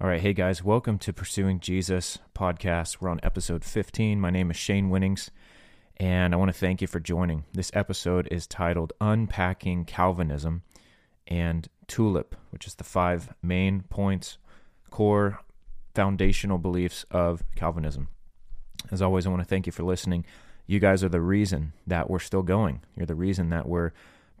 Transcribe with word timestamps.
All 0.00 0.06
right, 0.06 0.20
hey 0.20 0.32
guys, 0.32 0.62
welcome 0.62 0.96
to 0.98 1.12
Pursuing 1.12 1.58
Jesus 1.58 2.18
podcast. 2.32 2.98
We're 3.00 3.08
on 3.08 3.18
episode 3.24 3.64
15. 3.64 4.20
My 4.20 4.30
name 4.30 4.48
is 4.48 4.56
Shane 4.56 4.90
Winnings, 4.90 5.32
and 5.96 6.32
I 6.32 6.36
want 6.36 6.50
to 6.50 6.56
thank 6.56 6.80
you 6.80 6.86
for 6.86 7.00
joining. 7.00 7.46
This 7.52 7.72
episode 7.74 8.28
is 8.30 8.46
titled 8.46 8.92
Unpacking 9.00 9.86
Calvinism 9.86 10.62
and 11.26 11.68
Tulip, 11.88 12.36
which 12.50 12.64
is 12.64 12.76
the 12.76 12.84
five 12.84 13.34
main 13.42 13.80
points, 13.90 14.38
core 14.88 15.40
foundational 15.96 16.58
beliefs 16.58 17.04
of 17.10 17.42
Calvinism. 17.56 18.06
As 18.92 19.02
always, 19.02 19.26
I 19.26 19.30
want 19.30 19.42
to 19.42 19.48
thank 19.48 19.66
you 19.66 19.72
for 19.72 19.82
listening. 19.82 20.24
You 20.68 20.78
guys 20.78 21.02
are 21.02 21.08
the 21.08 21.20
reason 21.20 21.72
that 21.88 22.08
we're 22.08 22.20
still 22.20 22.44
going. 22.44 22.82
You're 22.94 23.06
the 23.06 23.16
reason 23.16 23.50
that 23.50 23.68
we're 23.68 23.90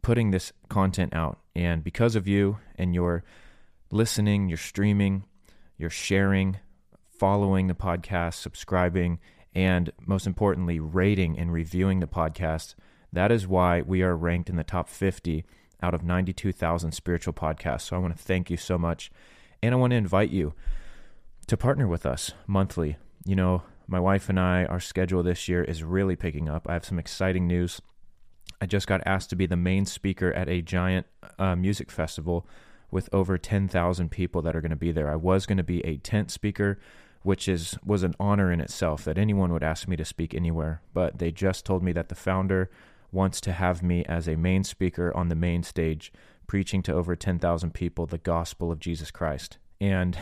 putting 0.02 0.30
this 0.30 0.52
content 0.68 1.14
out. 1.14 1.40
And 1.56 1.82
because 1.82 2.14
of 2.14 2.28
you 2.28 2.58
and 2.76 2.94
your 2.94 3.24
listening, 3.90 4.48
your 4.48 4.56
streaming, 4.56 5.24
you're 5.78 5.90
sharing, 5.90 6.58
following 7.08 7.68
the 7.68 7.74
podcast, 7.74 8.34
subscribing, 8.34 9.20
and 9.54 9.90
most 10.06 10.26
importantly, 10.26 10.78
rating 10.78 11.38
and 11.38 11.52
reviewing 11.52 12.00
the 12.00 12.06
podcast. 12.06 12.74
That 13.12 13.32
is 13.32 13.46
why 13.46 13.82
we 13.82 14.02
are 14.02 14.16
ranked 14.16 14.50
in 14.50 14.56
the 14.56 14.64
top 14.64 14.88
50 14.88 15.44
out 15.82 15.94
of 15.94 16.02
92,000 16.02 16.92
spiritual 16.92 17.32
podcasts. 17.32 17.82
So 17.82 17.96
I 17.96 18.00
want 18.00 18.16
to 18.16 18.22
thank 18.22 18.50
you 18.50 18.56
so 18.56 18.76
much. 18.76 19.10
And 19.62 19.72
I 19.72 19.78
want 19.78 19.92
to 19.92 19.96
invite 19.96 20.30
you 20.30 20.54
to 21.46 21.56
partner 21.56 21.86
with 21.86 22.04
us 22.04 22.32
monthly. 22.46 22.96
You 23.24 23.36
know, 23.36 23.62
my 23.86 24.00
wife 24.00 24.28
and 24.28 24.38
I, 24.38 24.64
our 24.66 24.80
schedule 24.80 25.22
this 25.22 25.48
year 25.48 25.64
is 25.64 25.82
really 25.82 26.16
picking 26.16 26.48
up. 26.48 26.68
I 26.68 26.74
have 26.74 26.84
some 26.84 26.98
exciting 26.98 27.46
news. 27.46 27.80
I 28.60 28.66
just 28.66 28.86
got 28.86 29.00
asked 29.06 29.30
to 29.30 29.36
be 29.36 29.46
the 29.46 29.56
main 29.56 29.86
speaker 29.86 30.32
at 30.32 30.48
a 30.48 30.60
giant 30.60 31.06
uh, 31.38 31.54
music 31.54 31.90
festival 31.90 32.46
with 32.90 33.08
over 33.12 33.36
10,000 33.36 34.10
people 34.10 34.42
that 34.42 34.56
are 34.56 34.60
going 34.60 34.70
to 34.70 34.76
be 34.76 34.92
there. 34.92 35.10
I 35.10 35.16
was 35.16 35.46
going 35.46 35.58
to 35.58 35.64
be 35.64 35.84
a 35.84 35.98
tent 35.98 36.30
speaker, 36.30 36.78
which 37.22 37.48
is 37.48 37.76
was 37.84 38.02
an 38.02 38.14
honor 38.18 38.50
in 38.50 38.60
itself 38.60 39.04
that 39.04 39.18
anyone 39.18 39.52
would 39.52 39.62
ask 39.62 39.88
me 39.88 39.96
to 39.96 40.04
speak 40.04 40.34
anywhere, 40.34 40.82
but 40.94 41.18
they 41.18 41.30
just 41.30 41.64
told 41.64 41.82
me 41.82 41.92
that 41.92 42.08
the 42.08 42.14
founder 42.14 42.70
wants 43.12 43.40
to 43.40 43.52
have 43.52 43.82
me 43.82 44.04
as 44.04 44.28
a 44.28 44.36
main 44.36 44.64
speaker 44.64 45.14
on 45.16 45.28
the 45.28 45.34
main 45.34 45.62
stage 45.62 46.12
preaching 46.46 46.82
to 46.82 46.94
over 46.94 47.14
10,000 47.14 47.74
people 47.74 48.06
the 48.06 48.18
gospel 48.18 48.72
of 48.72 48.80
Jesus 48.80 49.10
Christ. 49.10 49.58
And 49.80 50.16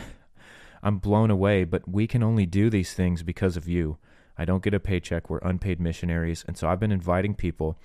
I'm 0.83 0.97
blown 0.97 1.31
away, 1.31 1.63
but 1.63 1.87
we 1.87 2.07
can 2.07 2.23
only 2.23 2.45
do 2.45 2.69
these 2.69 2.93
things 2.93 3.23
because 3.23 3.57
of 3.57 3.67
you. 3.67 3.97
I 4.37 4.45
don't 4.45 4.63
get 4.63 4.73
a 4.73 4.79
paycheck. 4.79 5.29
We're 5.29 5.39
unpaid 5.39 5.79
missionaries. 5.79 6.45
And 6.47 6.57
so 6.57 6.67
I've 6.67 6.79
been 6.79 6.91
inviting 6.91 7.33
people 7.33 7.79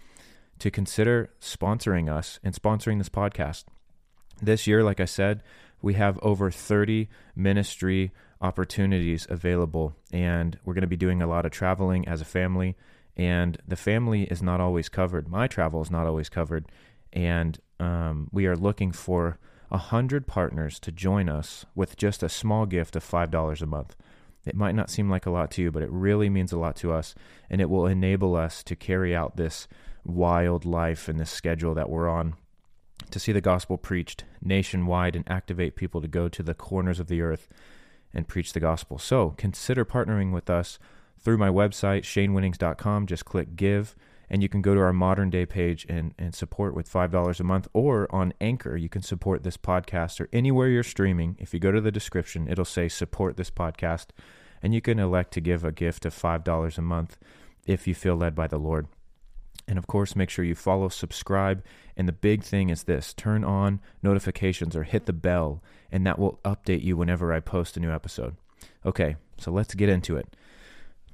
to 0.59 0.71
consider 0.71 1.31
sponsoring 1.41 2.13
us 2.13 2.39
and 2.45 2.55
sponsoring 2.55 2.99
this 2.99 3.09
podcast. 3.09 3.65
This 4.43 4.67
year, 4.67 4.83
like 4.83 4.99
I 4.99 5.05
said, 5.05 5.45
we 5.81 5.95
have 5.95 6.19
over 6.21 6.51
30 6.51 7.09
ministry 7.37 8.11
opportunities 8.41 9.25
available, 9.31 9.95
and 10.13 10.59
we're 10.65 10.75
going 10.75 10.83
to 10.83 10.89
be 10.89 10.97
doing 10.97 11.23
a 11.23 11.29
lot 11.29 11.47
of 11.47 11.53
traveling 11.53 12.09
as 12.09 12.21
a 12.21 12.25
family. 12.25 12.77
And 13.17 13.57
the 13.69 13.77
family 13.77 14.25
is 14.25 14.43
not 14.43 14.61
always 14.61 14.89
covered. 14.89 15.29
My 15.29 15.47
travel 15.47 15.81
is 15.81 15.93
not 15.93 16.09
always 16.09 16.29
covered. 16.29 16.67
And 17.13 17.61
um, 17.79 18.29
we 18.33 18.47
are 18.47 18.57
looking 18.57 18.91
for 18.91 19.39
a 19.71 19.79
hundred 19.79 20.27
partners 20.27 20.81
to 20.81 20.91
join 20.91 21.29
us 21.29 21.65
with 21.77 21.97
just 21.97 22.25
a 22.25 22.29
small 22.29 22.67
gift 22.67 22.97
of 22.97 23.05
five 23.05 23.31
dollars 23.31 23.63
a 23.63 23.67
month. 23.67 23.95
It 24.45 24.57
might 24.57 24.75
not 24.75 24.91
seem 24.91 25.09
like 25.09 25.25
a 25.25 25.31
lot 25.31 25.53
to 25.53 25.63
you, 25.63 25.71
but 25.71 25.85
it 25.85 25.91
really 25.91 26.29
means 26.29 26.53
a 26.53 26.59
lot 26.59 26.75
to 26.77 26.93
us, 26.93 27.15
and 27.49 27.61
it 27.61 27.71
will 27.71 27.87
enable 27.87 28.35
us 28.35 28.65
to 28.65 28.75
carry 28.75 29.15
out 29.15 29.37
this 29.37 29.69
wild 30.05 30.65
life 30.65 31.09
and 31.09 31.21
this 31.21 31.31
schedule 31.31 31.75
that 31.75 31.89
we're 31.89 32.09
on 32.09 32.35
to 33.13 33.21
see 33.21 33.33
the 33.33 33.41
gospel 33.41 33.79
preached 33.79 34.25
nationwide 34.41 35.17
and 35.17 35.29
activate 35.29 35.77
people 35.77 36.01
to 36.01 36.09
go 36.09 36.29
to 36.29 36.43
the 36.43 36.55
corners 36.55 36.99
of 36.99 37.07
the 37.07 37.23
earth 37.23 37.49
and 38.13 38.29
preach 38.29 38.53
the 38.53 38.61
gospel. 38.61 38.99
So 38.99 39.31
consider 39.31 39.85
partnering 39.85 40.33
with 40.33 40.51
us 40.51 40.79
through 41.19 41.39
my 41.39 41.49
website, 41.49 42.03
shanewinnings.com. 42.03 43.07
Just 43.07 43.25
click 43.25 43.57
give, 43.57 43.95
and 44.29 44.43
you 44.43 44.49
can 44.49 44.63
go 44.63 44.75
to 44.75 44.81
our 44.81 44.93
modern 44.93 45.31
day 45.31 45.47
page 45.47 45.87
and, 45.89 46.15
and 46.19 46.35
support 46.35 46.75
with 46.75 46.91
$5 46.91 47.41
a 47.41 47.45
month. 47.45 47.69
Or 47.73 48.13
on 48.15 48.35
Anchor, 48.41 48.77
you 48.77 48.89
can 48.89 49.03
support 49.03 49.43
this 49.43 49.57
podcast 49.57 50.21
or 50.21 50.29
anywhere 50.33 50.69
you're 50.69 50.83
streaming. 50.83 51.37
If 51.39 51.55
you 51.55 51.61
go 51.61 51.73
to 51.73 51.81
the 51.81 51.93
description, 51.93 52.49
it'll 52.49 52.65
say 52.65 52.89
support 52.89 53.37
this 53.37 53.51
podcast, 53.51 54.09
and 54.63 54.75
you 54.75 54.81
can 54.81 54.99
elect 54.99 55.33
to 55.35 55.41
give 55.41 55.65
a 55.65 55.73
gift 55.73 56.05
of 56.05 56.15
$5 56.15 56.79
a 56.79 56.83
month 56.83 57.19
if 57.67 57.87
you 57.87 57.95
feel 57.95 58.17
led 58.17 58.35
by 58.35 58.47
the 58.47 58.59
Lord. 58.59 58.89
And 59.69 59.79
of 59.79 59.87
course, 59.87 60.17
make 60.17 60.31
sure 60.31 60.45
you 60.45 60.57
follow, 60.57 60.89
subscribe. 60.89 61.63
And 61.97 62.09
the 62.09 62.13
big 62.13 62.43
thing 62.43 62.71
is 62.71 62.85
this 62.85 63.13
turn 63.13 63.45
on 63.45 63.81
notifications 64.03 64.75
or 64.75 64.85
hit 64.85 65.07
the 65.07 65.13
bell, 65.13 65.63
and 65.91 66.07
that 66.07 66.19
will 66.19 66.41
update 66.45 66.83
you 66.83 66.97
whenever 66.97 67.33
I 67.33 67.41
post 67.41 67.77
a 67.77 67.81
new 67.81 67.91
episode. 67.91 68.37
Okay, 68.85 69.17
so 69.37 69.51
let's 69.51 69.75
get 69.75 69.89
into 69.89 70.17
it. 70.17 70.35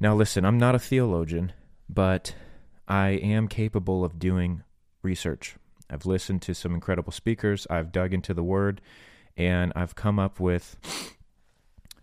Now, 0.00 0.14
listen, 0.14 0.44
I'm 0.44 0.58
not 0.58 0.74
a 0.74 0.78
theologian, 0.78 1.52
but 1.88 2.34
I 2.86 3.08
am 3.10 3.48
capable 3.48 4.04
of 4.04 4.18
doing 4.18 4.62
research. 5.02 5.56
I've 5.90 6.06
listened 6.06 6.42
to 6.42 6.54
some 6.54 6.74
incredible 6.74 7.12
speakers, 7.12 7.66
I've 7.68 7.92
dug 7.92 8.12
into 8.12 8.34
the 8.34 8.44
word, 8.44 8.80
and 9.36 9.72
I've 9.74 9.94
come 9.94 10.18
up 10.18 10.38
with 10.38 10.76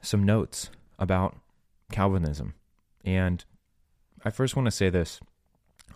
some 0.02 0.24
notes 0.24 0.70
about 1.00 1.36
Calvinism. 1.92 2.56
And 3.04 3.46
I 4.24 4.32
first 4.32 4.56
want 4.56 4.66
to 4.66 4.72
say 4.72 4.90
this 4.90 5.20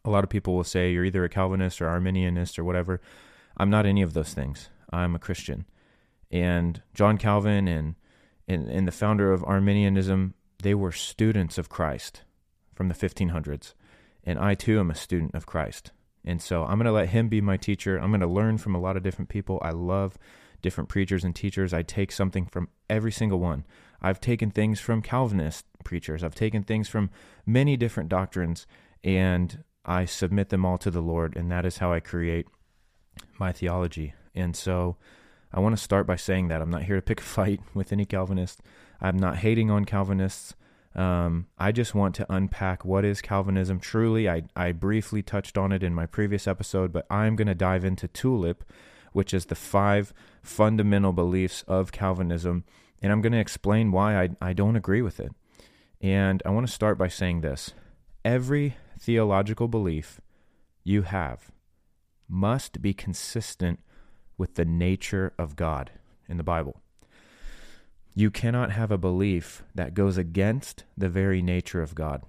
a 0.05 0.09
lot 0.09 0.23
of 0.23 0.29
people 0.29 0.55
will 0.55 0.63
say 0.63 0.91
you're 0.91 1.05
either 1.05 1.23
a 1.23 1.29
Calvinist 1.29 1.81
or 1.81 1.87
Arminianist 1.87 2.57
or 2.57 2.63
whatever. 2.63 3.01
I'm 3.57 3.69
not 3.69 3.85
any 3.85 4.01
of 4.01 4.13
those 4.13 4.33
things. 4.33 4.69
I'm 4.91 5.15
a 5.15 5.19
Christian. 5.19 5.65
And 6.31 6.81
John 6.93 7.17
Calvin 7.17 7.67
and, 7.67 7.95
and, 8.47 8.69
and 8.69 8.87
the 8.87 8.91
founder 8.91 9.31
of 9.31 9.43
Arminianism, 9.43 10.33
they 10.61 10.73
were 10.73 10.91
students 10.91 11.57
of 11.57 11.69
Christ 11.69 12.23
from 12.73 12.87
the 12.87 12.95
1500s. 12.95 13.73
And 14.23 14.39
I 14.39 14.55
too 14.55 14.79
am 14.79 14.91
a 14.91 14.95
student 14.95 15.35
of 15.35 15.45
Christ. 15.45 15.91
And 16.25 16.41
so 16.41 16.63
I'm 16.63 16.77
going 16.77 16.85
to 16.85 16.91
let 16.91 17.09
him 17.09 17.29
be 17.29 17.41
my 17.41 17.57
teacher. 17.57 17.97
I'm 17.97 18.11
going 18.11 18.19
to 18.21 18.27
learn 18.27 18.57
from 18.57 18.75
a 18.75 18.79
lot 18.79 18.97
of 18.97 19.03
different 19.03 19.29
people. 19.29 19.59
I 19.61 19.71
love 19.71 20.17
different 20.61 20.89
preachers 20.89 21.23
and 21.23 21.35
teachers. 21.35 21.73
I 21.73 21.81
take 21.81 22.11
something 22.11 22.45
from 22.45 22.69
every 22.89 23.11
single 23.11 23.39
one. 23.39 23.65
I've 24.01 24.21
taken 24.21 24.51
things 24.51 24.79
from 24.79 25.01
Calvinist 25.01 25.65
preachers, 25.83 26.23
I've 26.23 26.35
taken 26.35 26.63
things 26.63 26.87
from 26.87 27.09
many 27.45 27.75
different 27.77 28.09
doctrines. 28.09 28.67
And 29.03 29.63
I 29.85 30.05
submit 30.05 30.49
them 30.49 30.65
all 30.65 30.77
to 30.79 30.91
the 30.91 31.01
Lord, 31.01 31.35
and 31.35 31.51
that 31.51 31.65
is 31.65 31.77
how 31.77 31.91
I 31.91 31.99
create 31.99 32.47
my 33.39 33.51
theology. 33.51 34.13
And 34.35 34.55
so 34.55 34.97
I 35.51 35.59
want 35.59 35.75
to 35.75 35.81
start 35.81 36.05
by 36.05 36.15
saying 36.15 36.47
that 36.49 36.61
I'm 36.61 36.69
not 36.69 36.83
here 36.83 36.95
to 36.95 37.01
pick 37.01 37.21
a 37.21 37.23
fight 37.23 37.61
with 37.73 37.91
any 37.91 38.05
Calvinist. 38.05 38.61
I'm 39.01 39.17
not 39.17 39.37
hating 39.37 39.71
on 39.71 39.85
Calvinists. 39.85 40.55
Um, 40.95 41.47
I 41.57 41.71
just 41.71 41.93
want 41.93 42.15
to 42.15 42.25
unpack 42.33 42.83
what 42.83 43.05
is 43.05 43.21
Calvinism 43.21 43.79
truly. 43.79 44.27
I, 44.27 44.43
I 44.55 44.71
briefly 44.71 45.21
touched 45.21 45.57
on 45.57 45.71
it 45.71 45.83
in 45.83 45.93
my 45.93 46.05
previous 46.05 46.47
episode, 46.47 46.91
but 46.91 47.05
I'm 47.09 47.35
going 47.35 47.47
to 47.47 47.55
dive 47.55 47.85
into 47.85 48.07
TULIP, 48.07 48.63
which 49.13 49.33
is 49.33 49.45
the 49.45 49.55
five 49.55 50.13
fundamental 50.41 51.13
beliefs 51.13 51.63
of 51.67 51.91
Calvinism, 51.91 52.63
and 53.01 53.11
I'm 53.11 53.21
going 53.21 53.33
to 53.33 53.39
explain 53.39 53.91
why 53.91 54.21
I, 54.21 54.29
I 54.41 54.53
don't 54.53 54.75
agree 54.75 55.01
with 55.01 55.19
it. 55.19 55.31
And 56.01 56.41
I 56.45 56.49
want 56.49 56.67
to 56.67 56.73
start 56.73 56.97
by 56.97 57.07
saying 57.07 57.41
this 57.41 57.73
every 58.25 58.75
theological 58.99 59.67
belief 59.67 60.19
you 60.83 61.03
have 61.03 61.51
must 62.27 62.81
be 62.81 62.93
consistent 62.93 63.79
with 64.37 64.55
the 64.55 64.65
nature 64.65 65.33
of 65.37 65.55
God 65.55 65.91
in 66.27 66.37
the 66.37 66.43
Bible. 66.43 66.81
You 68.13 68.29
cannot 68.29 68.71
have 68.71 68.91
a 68.91 68.97
belief 68.97 69.63
that 69.73 69.93
goes 69.93 70.17
against 70.17 70.83
the 70.97 71.09
very 71.09 71.41
nature 71.41 71.81
of 71.81 71.95
God. 71.95 72.23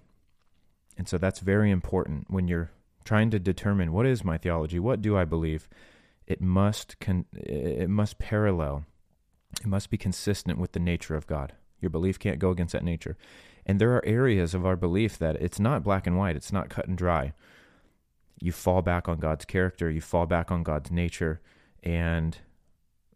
And 0.96 1.08
so 1.08 1.18
that's 1.18 1.40
very 1.40 1.70
important 1.70 2.30
when 2.30 2.48
you're 2.48 2.70
trying 3.04 3.30
to 3.30 3.38
determine 3.38 3.92
what 3.92 4.06
is 4.06 4.24
my 4.24 4.38
theology, 4.38 4.78
what 4.78 5.02
do 5.02 5.16
I 5.16 5.24
believe? 5.24 5.68
It 6.26 6.40
must 6.40 7.00
con- 7.00 7.26
it 7.32 7.90
must 7.90 8.18
parallel. 8.18 8.84
It 9.60 9.66
must 9.66 9.90
be 9.90 9.98
consistent 9.98 10.58
with 10.58 10.72
the 10.72 10.78
nature 10.78 11.16
of 11.16 11.26
God. 11.26 11.54
Your 11.80 11.90
belief 11.90 12.18
can't 12.18 12.38
go 12.38 12.50
against 12.50 12.72
that 12.72 12.84
nature. 12.84 13.16
And 13.66 13.80
there 13.80 13.94
are 13.94 14.04
areas 14.04 14.54
of 14.54 14.64
our 14.64 14.76
belief 14.76 15.18
that 15.18 15.36
it's 15.36 15.60
not 15.60 15.84
black 15.84 16.06
and 16.06 16.16
white, 16.16 16.36
it's 16.36 16.52
not 16.52 16.70
cut 16.70 16.88
and 16.88 16.96
dry. 16.96 17.32
You 18.40 18.52
fall 18.52 18.82
back 18.82 19.08
on 19.08 19.18
God's 19.18 19.44
character, 19.44 19.90
you 19.90 20.00
fall 20.00 20.26
back 20.26 20.50
on 20.50 20.62
God's 20.62 20.90
nature, 20.90 21.40
and 21.82 22.38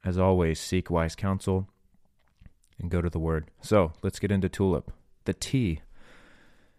as 0.05 0.19
always, 0.19 0.61
seek 0.61 0.91
wise 0.91 1.14
counsel 1.17 1.69
and 2.79 2.91
go 2.91 3.00
to 3.00 3.08
the 3.08 3.19
Word. 3.19 3.50
So 3.62 3.93
let's 4.02 4.19
get 4.19 4.31
into 4.31 4.49
TULIP. 4.49 4.93
The 5.25 5.32
T, 5.32 5.81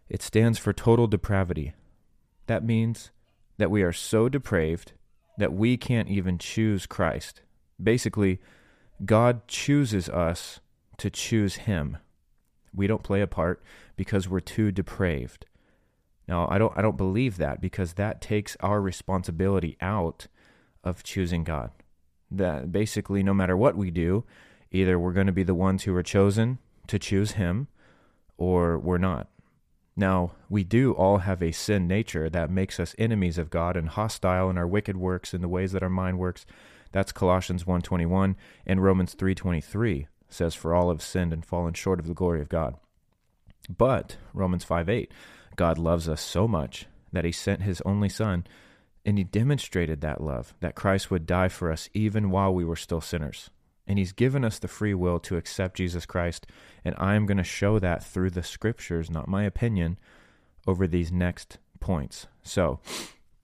it 0.08 0.22
stands 0.22 0.60
for 0.60 0.74
total 0.74 1.08
depravity. 1.08 1.74
That 2.46 2.64
means 2.64 3.10
that 3.58 3.72
we 3.72 3.82
are 3.82 3.94
so 3.94 4.30
depraved 4.30 4.92
that 5.38 5.54
we 5.54 5.76
can't 5.78 6.08
even 6.10 6.38
choose 6.38 6.86
Christ. 6.86 7.42
Basically, 7.82 8.40
God 9.04 9.48
chooses 9.48 10.08
us 10.08 10.60
to 10.98 11.10
choose 11.10 11.56
Him. 11.56 11.98
We 12.76 12.88
don't 12.88 13.04
play 13.04 13.22
a 13.22 13.28
part 13.28 13.64
because 13.96 14.28
we're 14.28 14.40
too 14.40 14.72
depraved. 14.72 15.46
Now, 16.28 16.48
I 16.50 16.58
don't 16.58 16.74
I 16.76 16.82
don't 16.82 16.98
believe 16.98 17.38
that 17.38 17.62
because 17.62 17.94
that 17.94 18.22
takes 18.22 18.58
our 18.60 18.82
responsibility 18.82 19.78
out 19.80 20.28
of 20.84 21.04
choosing 21.04 21.44
God. 21.44 21.72
That 22.32 22.72
basically 22.72 23.24
no 23.24 23.34
matter 23.34 23.56
what 23.56 23.78
we 23.78 23.92
do, 23.92 24.26
Either 24.76 25.00
we're 25.00 25.14
going 25.14 25.28
to 25.28 25.32
be 25.32 25.44
the 25.44 25.56
ones 25.56 25.84
who 25.84 25.96
are 25.96 26.04
chosen 26.04 26.58
to 26.88 27.00
choose 27.00 27.32
Him, 27.32 27.70
or 28.38 28.78
we're 28.78 28.98
not. 28.98 29.30
Now, 29.96 30.34
we 30.50 30.66
do 30.66 30.92
all 30.92 31.20
have 31.20 31.42
a 31.42 31.54
sin 31.54 31.88
nature 31.88 32.30
that 32.30 32.50
makes 32.50 32.78
us 32.78 32.94
enemies 33.00 33.38
of 33.38 33.50
God 33.50 33.78
and 33.78 33.88
hostile 33.88 34.50
in 34.50 34.58
our 34.58 34.68
wicked 34.68 34.98
works 34.98 35.34
in 35.34 35.40
the 35.40 35.48
ways 35.48 35.72
that 35.72 35.82
our 35.82 35.90
mind 35.90 36.20
works. 36.20 36.46
That's 36.92 37.14
Colossians 37.14 37.66
1:21 37.66 38.36
and 38.66 38.84
Romans 38.84 39.16
3:23 39.16 40.08
says 40.30 40.56
for 40.56 40.74
all 40.74 40.90
have 40.90 41.02
sinned 41.02 41.34
and 41.34 41.46
fallen 41.46 41.74
short 41.74 42.00
of 42.00 42.08
the 42.08 42.14
glory 42.14 42.42
of 42.42 42.50
God. 42.50 42.76
But 43.70 44.18
Romans 44.34 44.64
5 44.64 44.90
8, 44.90 45.12
God 45.56 45.78
loves 45.78 46.08
us 46.08 46.22
so 46.22 46.48
much 46.48 46.88
that 47.12 47.26
he 47.26 47.32
sent 47.32 47.62
his 47.62 47.82
only 47.82 48.10
son 48.10 48.46
and 49.06 49.18
he 49.18 49.24
demonstrated 49.24 50.02
that 50.02 50.22
love, 50.22 50.56
that 50.62 50.76
Christ 50.76 51.12
would 51.12 51.28
die 51.28 51.48
for 51.48 51.72
us 51.72 51.90
even 51.94 52.32
while 52.32 52.54
we 52.54 52.66
were 52.66 52.76
still 52.76 53.02
sinners. 53.02 53.52
And 53.88 54.00
he's 54.00 54.12
given 54.12 54.44
us 54.44 54.58
the 54.58 54.68
free 54.68 54.96
will 54.96 55.20
to 55.22 55.38
accept 55.38 55.78
Jesus 55.78 56.08
Christ. 56.08 56.48
And 56.84 56.96
I'm 56.98 57.28
going 57.28 57.38
to 57.38 57.44
show 57.44 57.78
that 57.78 58.04
through 58.04 58.32
the 58.32 58.42
scriptures, 58.42 59.12
not 59.12 59.28
my 59.28 59.44
opinion, 59.44 60.00
over 60.66 60.88
these 60.88 61.12
next 61.12 61.60
points. 61.80 62.26
So 62.42 62.80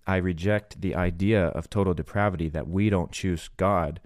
I 0.08 0.16
reject 0.16 0.82
the 0.82 0.96
idea 0.96 1.46
of 1.48 1.70
total 1.70 1.94
depravity 1.94 2.50
that 2.50 2.68
we 2.68 2.90
don't 2.90 3.12
choose 3.12 3.52
God, 3.58 4.00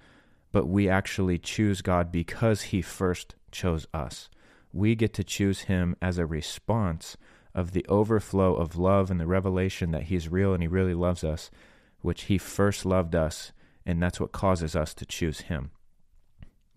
but 0.56 0.70
we 0.70 0.88
actually 0.88 1.38
choose 1.38 1.82
God 1.82 2.14
because 2.14 2.62
he 2.62 2.82
first 2.82 3.36
chose 3.52 3.88
us. 3.94 4.30
We 4.72 4.96
get 4.96 5.14
to 5.16 5.24
choose 5.26 5.64
him 5.64 5.98
as 6.02 6.18
a 6.18 6.26
response 6.26 7.18
of 7.54 7.74
the 7.74 7.86
overflow 7.90 8.56
of 8.56 8.78
love 8.78 9.12
and 9.12 9.20
the 9.20 9.28
revelation 9.28 9.92
that 9.92 10.04
he's 10.04 10.30
real 10.30 10.54
and 10.54 10.64
he 10.64 10.68
really 10.70 10.94
loves 10.94 11.26
us, 11.26 11.52
which 12.00 12.24
he 12.24 12.38
first 12.38 12.86
loved 12.86 13.16
us, 13.16 13.52
and 13.86 14.02
that's 14.02 14.18
what 14.18 14.32
causes 14.32 14.78
us 14.78 14.94
to 14.94 15.06
choose 15.06 15.42
him. 15.42 15.72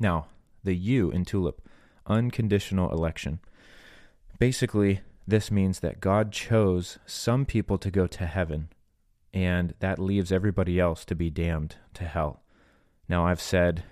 Now, 0.00 0.26
the 0.64 0.74
U 0.74 1.12
in 1.12 1.24
TULIP, 1.24 1.62
unconditional 2.04 2.90
election. 2.90 3.38
Basically, 4.40 5.02
this 5.24 5.52
means 5.52 5.78
that 5.78 6.00
God 6.00 6.32
chose 6.32 6.98
some 7.06 7.46
people 7.46 7.78
to 7.78 7.92
go 7.92 8.08
to 8.08 8.26
heaven, 8.26 8.70
and 9.32 9.74
that 9.78 10.00
leaves 10.00 10.32
everybody 10.32 10.80
else 10.80 11.04
to 11.04 11.14
be 11.14 11.30
damned 11.30 11.76
to 11.94 12.02
hell. 12.02 12.42
Now, 13.08 13.26
I've 13.26 13.40
said 13.40 13.84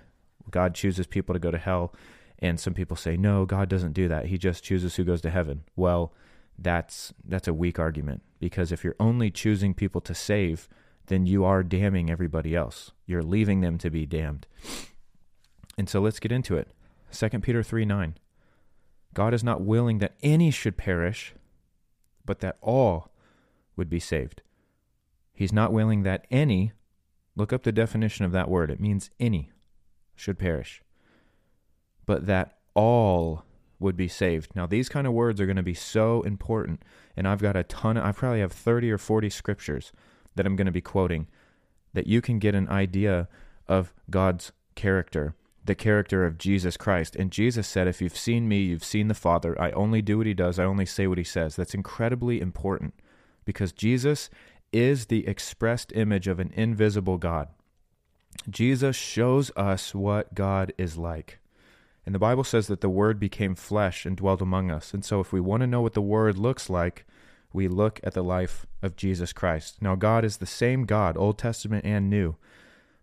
God 0.51 0.75
chooses 0.75 1.07
people 1.07 1.35
to 1.35 1.39
go 1.39 1.51
to 1.51 1.59
hell, 1.59 1.95
and 2.39 2.61
some 2.61 2.75
people 2.75 2.97
say, 2.97 3.17
no, 3.17 3.47
God 3.47 3.69
doesn't 3.69 3.93
do 3.93 4.09
that. 4.09 4.27
He 4.27 4.39
just 4.39 4.63
chooses 4.63 4.97
who 4.97 5.05
goes 5.05 5.21
to 5.23 5.31
heaven. 5.31 5.65
Well, 5.75 6.13
that's 6.59 7.13
that's 7.25 7.49
a 7.49 7.55
weak 7.55 7.79
argument 7.79 8.23
because 8.41 8.73
if 8.73 8.83
you're 8.83 8.97
only 8.99 9.31
choosing 9.31 9.75
people 9.75 10.01
to 10.03 10.15
save, 10.15 10.69
then 11.07 11.27
you 11.27 11.45
are 11.45 11.63
damning 11.63 12.11
everybody 12.11 12.55
else. 12.55 12.93
You're 13.07 13.23
leaving 13.23 13.61
them 13.61 13.79
to 13.79 13.91
be 13.91 14.07
damned. 14.07 14.47
And 15.79 15.89
so 15.89 16.01
let's 16.01 16.19
get 16.19 16.33
into 16.33 16.57
it. 16.57 16.69
2 17.13 17.29
Peter 17.41 17.63
3 17.63 17.85
9. 17.85 18.17
God 19.15 19.33
is 19.33 19.45
not 19.45 19.63
willing 19.63 19.99
that 19.99 20.17
any 20.23 20.51
should 20.51 20.77
perish, 20.77 21.35
but 22.25 22.41
that 22.41 22.59
all 22.61 23.11
would 23.77 23.89
be 23.89 24.01
saved. 24.01 24.43
He's 25.33 25.53
not 25.53 25.73
willing 25.73 26.03
that 26.03 26.27
any, 26.31 26.73
look 27.37 27.53
up 27.53 27.63
the 27.63 27.73
definition 27.73 28.25
of 28.25 28.33
that 28.33 28.49
word, 28.49 28.71
it 28.71 28.81
means 28.81 29.11
any, 29.21 29.51
should 30.15 30.39
perish, 30.39 30.83
but 32.05 32.27
that 32.27 32.59
all 32.75 33.45
would 33.79 33.97
be 33.97 34.09
saved. 34.09 34.57
Now, 34.57 34.67
these 34.67 34.89
kind 34.89 35.07
of 35.07 35.13
words 35.13 35.41
are 35.41 35.47
going 35.47 35.57
to 35.57 35.63
be 35.63 35.75
so 35.75 36.23
important, 36.23 36.83
and 37.17 37.29
I've 37.29 37.43
got 37.43 37.57
a 37.57 37.63
ton, 37.63 37.97
of, 37.97 38.05
I 38.05 38.13
probably 38.13 38.41
have 38.41 38.53
30 38.53 38.91
or 38.91 38.99
40 38.99 39.31
scriptures 39.31 39.93
that 40.35 40.47
I'm 40.47 40.57
going 40.57 40.67
to 40.67 40.73
be 40.73 40.81
quoting 40.81 41.29
that 41.93 42.07
you 42.07 42.21
can 42.21 42.39
get 42.39 42.55
an 42.55 42.69
idea 42.69 43.29
of 43.69 43.93
God's 44.11 44.53
character 44.75 45.35
the 45.67 45.75
character 45.75 46.25
of 46.25 46.39
Jesus 46.39 46.77
Christ. 46.77 47.17
And 47.17 47.31
Jesus 47.31 47.67
said, 47.67 47.89
If 47.89 48.01
you've 48.01 48.17
seen 48.17 48.49
me, 48.49 48.63
you've 48.63 48.85
seen 48.85 49.09
the 49.09 49.15
Father. 49.15 49.61
I 49.61 49.73
only 49.73 50.01
do 50.01 50.19
what 50.19 50.27
he 50.27 50.35
does, 50.35 50.59
I 50.59 50.65
only 50.65 50.87
say 50.87 51.07
what 51.07 51.19
he 51.19 51.25
says. 51.25 51.57
That's 51.57 51.75
incredibly 51.75 52.41
important 52.41 52.95
because 53.45 53.73
Jesus 53.73 54.31
is 54.77 55.07
the 55.07 55.27
expressed 55.27 55.93
image 55.95 56.29
of 56.29 56.39
an 56.39 56.53
invisible 56.55 57.19
God. 57.19 57.49
Jesus 58.51 58.95
shows 58.95 59.51
us 59.57 59.95
what 59.95 60.35
God 60.35 60.73
is 60.77 60.99
like. 60.99 61.39
And 62.05 62.15
the 62.15 62.21
Bible 62.21 62.45
says 62.45 62.67
that 62.69 62.83
the 62.83 62.91
Word 62.91 63.19
became 63.19 63.55
flesh 63.55 64.05
and 64.05 64.17
dwelt 64.17 64.41
among 64.41 64.71
us. 64.71 64.93
And 64.95 65.05
so, 65.05 65.21
if 65.21 65.33
we 65.33 65.41
want 65.41 65.63
to 65.63 65.67
know 65.67 65.81
what 65.81 65.95
the 65.95 66.03
Word 66.03 66.39
looks 66.39 66.71
like, 66.71 67.05
we 67.53 67.69
look 67.69 67.99
at 68.05 68.13
the 68.13 68.23
life 68.23 68.67
of 68.83 68.97
Jesus 68.97 69.33
Christ. 69.33 69.81
Now, 69.81 69.95
God 69.95 70.25
is 70.25 70.37
the 70.37 70.47
same 70.47 70.85
God, 70.85 71.17
Old 71.17 71.39
Testament 71.39 71.85
and 71.85 72.11
New, 72.11 72.37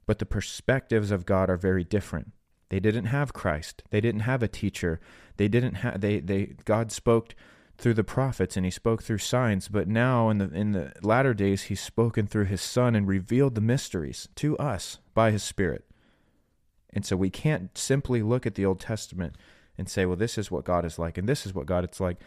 but 0.05 0.19
the 0.19 0.25
perspectives 0.25 1.11
of 1.11 1.25
God 1.25 1.49
are 1.49 1.57
very 1.57 1.83
different. 1.83 2.31
They 2.69 2.79
didn't 2.79 3.05
have 3.05 3.33
Christ. 3.33 3.83
They 3.89 3.99
didn't 3.99 4.21
have 4.21 4.41
a 4.43 4.47
teacher. 4.47 4.99
They 5.37 5.47
didn't 5.47 5.75
have 5.75 5.99
they 5.99 6.19
they 6.19 6.55
God 6.65 6.91
spoke 6.91 7.35
through 7.77 7.93
the 7.93 8.03
prophets 8.03 8.55
and 8.55 8.65
he 8.65 8.71
spoke 8.71 9.03
through 9.03 9.17
signs, 9.17 9.67
but 9.67 9.87
now 9.87 10.29
in 10.29 10.37
the 10.37 10.49
in 10.53 10.71
the 10.71 10.93
latter 11.01 11.33
days 11.33 11.63
he's 11.63 11.81
spoken 11.81 12.27
through 12.27 12.45
his 12.45 12.61
son 12.61 12.95
and 12.95 13.07
revealed 13.07 13.55
the 13.55 13.61
mysteries 13.61 14.29
to 14.35 14.57
us 14.57 14.99
by 15.13 15.31
his 15.31 15.43
spirit. 15.43 15.85
And 16.91 17.05
so 17.05 17.15
we 17.17 17.29
can't 17.29 17.75
simply 17.77 18.21
look 18.21 18.45
at 18.45 18.55
the 18.55 18.65
Old 18.65 18.79
Testament 18.79 19.35
and 19.77 19.89
say, 19.89 20.05
well, 20.05 20.15
this 20.15 20.37
is 20.37 20.51
what 20.51 20.65
God 20.65 20.85
is 20.85 20.99
like 20.99 21.17
and 21.17 21.27
this 21.27 21.45
is 21.45 21.53
what 21.53 21.65
God 21.65 21.89
is 21.91 21.99
like. 21.99 22.17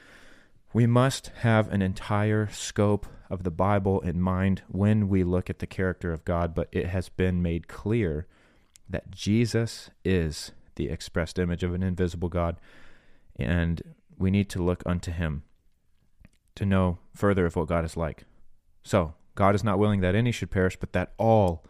We 0.72 0.86
must 0.86 1.28
have 1.38 1.72
an 1.72 1.80
entire 1.80 2.48
scope 2.48 3.06
of 3.30 3.44
the 3.44 3.50
Bible 3.50 4.00
in 4.00 4.20
mind 4.20 4.62
when 4.68 5.08
we 5.08 5.24
look 5.24 5.48
at 5.48 5.60
the 5.60 5.66
character 5.66 6.12
of 6.12 6.24
God, 6.24 6.54
but 6.54 6.68
it 6.72 6.86
has 6.86 7.08
been 7.08 7.40
made 7.40 7.68
clear 7.68 8.26
that 8.88 9.10
Jesus 9.10 9.90
is 10.04 10.52
the 10.74 10.88
expressed 10.88 11.38
image 11.38 11.62
of 11.62 11.72
an 11.72 11.82
invisible 11.82 12.28
God, 12.28 12.60
and 13.36 13.82
we 14.18 14.30
need 14.30 14.48
to 14.50 14.62
look 14.62 14.82
unto 14.86 15.10
him 15.10 15.42
to 16.54 16.64
know 16.64 16.98
further 17.14 17.46
of 17.46 17.56
what 17.56 17.68
God 17.68 17.84
is 17.84 17.96
like. 17.96 18.24
So, 18.82 19.14
God 19.34 19.54
is 19.54 19.64
not 19.64 19.78
willing 19.78 20.00
that 20.00 20.14
any 20.14 20.32
should 20.32 20.50
perish, 20.50 20.76
but 20.76 20.92
that 20.92 21.12
all 21.18 21.64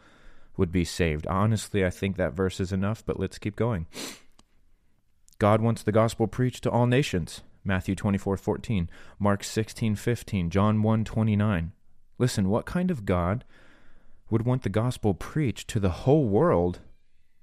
would 0.57 0.71
be 0.71 0.85
saved. 0.85 1.27
Honestly, 1.27 1.85
I 1.85 1.91
think 1.91 2.17
that 2.17 2.33
verse 2.33 2.61
is 2.61 2.73
enough, 2.73 3.05
but 3.05 3.19
let's 3.19 3.39
keep 3.39 3.57
going. 3.57 3.87
God 5.39 5.61
wants 5.61 5.83
the 5.83 5.93
gospel 5.93 6.27
preached 6.27 6.63
to 6.63 6.71
all 6.71 6.87
nations. 6.87 7.43
Matthew 7.65 7.97
24, 7.97 8.37
14, 8.37 8.89
Mark 9.19 9.43
16, 9.43 9.97
15, 9.97 10.51
John 10.51 10.83
1, 10.83 11.05
29. 11.05 11.73
Listen, 12.19 12.49
what 12.49 12.65
kind 12.65 12.91
of 12.91 13.05
God 13.05 13.45
would 14.31 14.43
want 14.43 14.63
the 14.63 14.69
gospel 14.69 15.15
preached 15.15 15.69
to 15.69 15.81
the 15.81 15.91
whole 15.91 16.27
world 16.27 16.79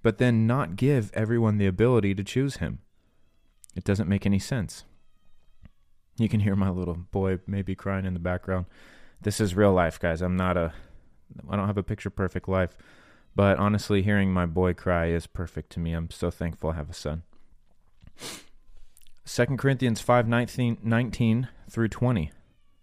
but 0.04 0.18
then 0.18 0.46
not 0.46 0.76
give 0.76 1.10
everyone 1.14 1.58
the 1.58 1.66
ability 1.66 2.14
to 2.14 2.24
choose 2.24 2.58
him. 2.58 2.80
It 3.76 3.86
doesn't 3.86 4.10
make 4.10 4.26
any 4.26 4.38
sense. 4.38 4.84
You 6.18 6.30
can 6.30 6.40
hear 6.40 6.56
my 6.56 6.70
little 6.70 6.96
boy 6.96 7.40
maybe 7.48 7.76
crying 7.76 8.06
in 8.06 8.14
the 8.14 8.20
background. 8.20 8.66
This 9.22 9.40
is 9.40 9.56
real 9.56 9.74
life, 9.74 10.00
guys. 10.00 10.22
I'm 10.22 10.36
not 10.36 10.58
a 10.58 10.74
I 11.50 11.56
don't 11.56 11.68
have 11.68 11.78
a 11.78 11.84
picture 11.84 12.10
perfect 12.10 12.48
life, 12.48 12.78
but 13.36 13.58
honestly 13.58 14.04
hearing 14.04 14.32
my 14.32 14.46
boy 14.46 14.74
cry 14.74 15.08
is 15.08 15.26
perfect 15.26 15.72
to 15.72 15.80
me. 15.80 15.94
I'm 15.94 16.12
so 16.12 16.30
thankful 16.30 16.72
I 16.72 16.76
have 16.76 16.90
a 16.90 16.94
son. 16.94 17.24
2 19.26 19.46
Corinthians 19.58 20.02
5 20.02 20.28
19, 20.28 20.78
19 20.84 21.48
through 21.70 21.88
20. 21.88 22.32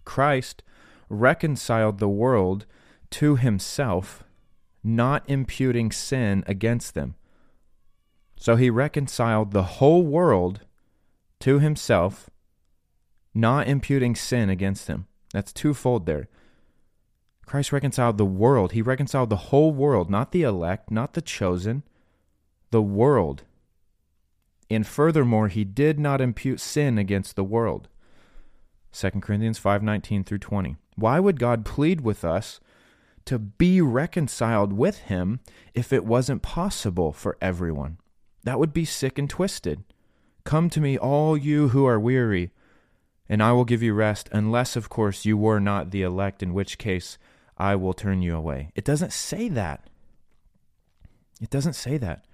Christ 0.05 0.63
reconciled 1.09 1.99
the 1.99 2.09
world 2.09 2.67
to 3.11 3.37
himself 3.37 4.25
not 4.83 5.29
imputing 5.29 5.93
sin 5.93 6.43
against 6.47 6.95
them. 6.95 7.15
So 8.37 8.57
he 8.57 8.71
reconciled 8.71 9.53
the 9.53 9.63
whole 9.63 10.03
world 10.03 10.61
to 11.41 11.59
himself, 11.59 12.31
not 13.35 13.69
imputing 13.69 14.15
sin 14.15 14.51
against 14.51 14.89
him. 14.89 15.07
That's 15.33 15.53
twofold 15.53 16.07
there. 16.07 16.29
Christ 17.47 17.73
reconciled 17.73 18.19
the 18.19 18.25
world. 18.25 18.73
He 18.73 18.83
reconciled 18.83 19.31
the 19.31 19.37
whole 19.37 19.73
world, 19.73 20.11
not 20.11 20.33
the 20.33 20.43
elect, 20.43 20.91
not 20.91 21.15
the 21.15 21.23
chosen, 21.23 21.83
the 22.71 22.83
world. 22.83 23.43
And 24.69 24.87
furthermore, 24.87 25.49
he 25.49 25.65
did 25.65 25.99
not 25.99 26.21
impute 26.21 26.61
sin 26.61 26.97
against 26.97 27.35
the 27.35 27.45
world. 27.45 27.89
2 28.93 29.21
Corinthians 29.21 29.59
5:19 29.59 30.25
through 30.25 30.39
20. 30.39 30.77
Why 30.97 31.19
would 31.19 31.39
God 31.41 31.65
plead 31.65 32.03
with 32.03 32.25
us 32.25 32.61
to 33.31 33.39
be 33.39 33.81
reconciled 33.81 34.73
with 34.73 34.99
him 35.03 35.41
if 35.75 35.93
it 35.93 36.05
wasn't 36.05 36.43
possible 36.43 37.13
for 37.13 37.37
everyone. 37.41 37.99
That 38.45 38.59
would 38.59 38.73
be 38.73 38.85
sick 38.85 39.19
and 39.19 39.29
twisted. 39.29 39.85
Come 40.45 40.71
to 40.71 40.81
me, 40.81 40.97
all 40.99 41.37
you 41.37 41.69
who 41.69 41.85
are 41.85 42.01
weary, 42.01 42.51
and 43.31 43.41
I 43.41 43.53
will 43.53 43.65
give 43.65 43.81
you 43.81 43.95
rest, 43.95 44.29
unless, 44.33 44.75
of 44.75 44.89
course, 44.89 45.25
you 45.25 45.37
were 45.37 45.61
not 45.61 45.93
the 45.93 46.03
elect, 46.03 46.43
in 46.43 46.53
which 46.53 46.79
case 46.79 47.17
I 47.57 47.77
will 47.77 47.95
turn 47.95 48.23
you 48.23 48.35
away. 48.35 48.73
It 48.75 48.85
doesn't 48.85 49.13
say 49.13 49.49
that. 49.51 49.89
It 51.41 51.49
doesn't 51.49 51.75
say 51.75 51.97
that. 51.99 52.25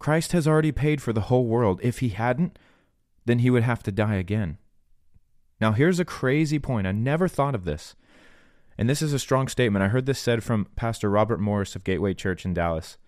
Christ 0.00 0.32
has 0.32 0.48
already 0.48 0.72
paid 0.72 1.00
for 1.00 1.12
the 1.12 1.22
whole 1.22 1.46
world. 1.46 1.78
If 1.80 2.00
he 2.00 2.08
hadn't, 2.08 2.58
then 3.24 3.38
he 3.38 3.50
would 3.50 3.62
have 3.62 3.84
to 3.84 3.92
die 3.92 4.16
again. 4.16 4.58
Now, 5.60 5.70
here's 5.70 6.00
a 6.00 6.04
crazy 6.04 6.58
point. 6.58 6.88
I 6.88 6.92
never 6.92 7.28
thought 7.28 7.54
of 7.54 7.64
this. 7.64 7.94
And 8.76 8.90
this 8.90 9.02
is 9.02 9.12
a 9.12 9.20
strong 9.20 9.46
statement. 9.46 9.84
I 9.84 9.88
heard 9.88 10.06
this 10.06 10.18
said 10.18 10.42
from 10.42 10.66
Pastor 10.74 11.08
Robert 11.08 11.38
Morris 11.38 11.76
of 11.76 11.84
Gateway 11.84 12.14
Church 12.14 12.44
in 12.44 12.52
Dallas. 12.52 12.98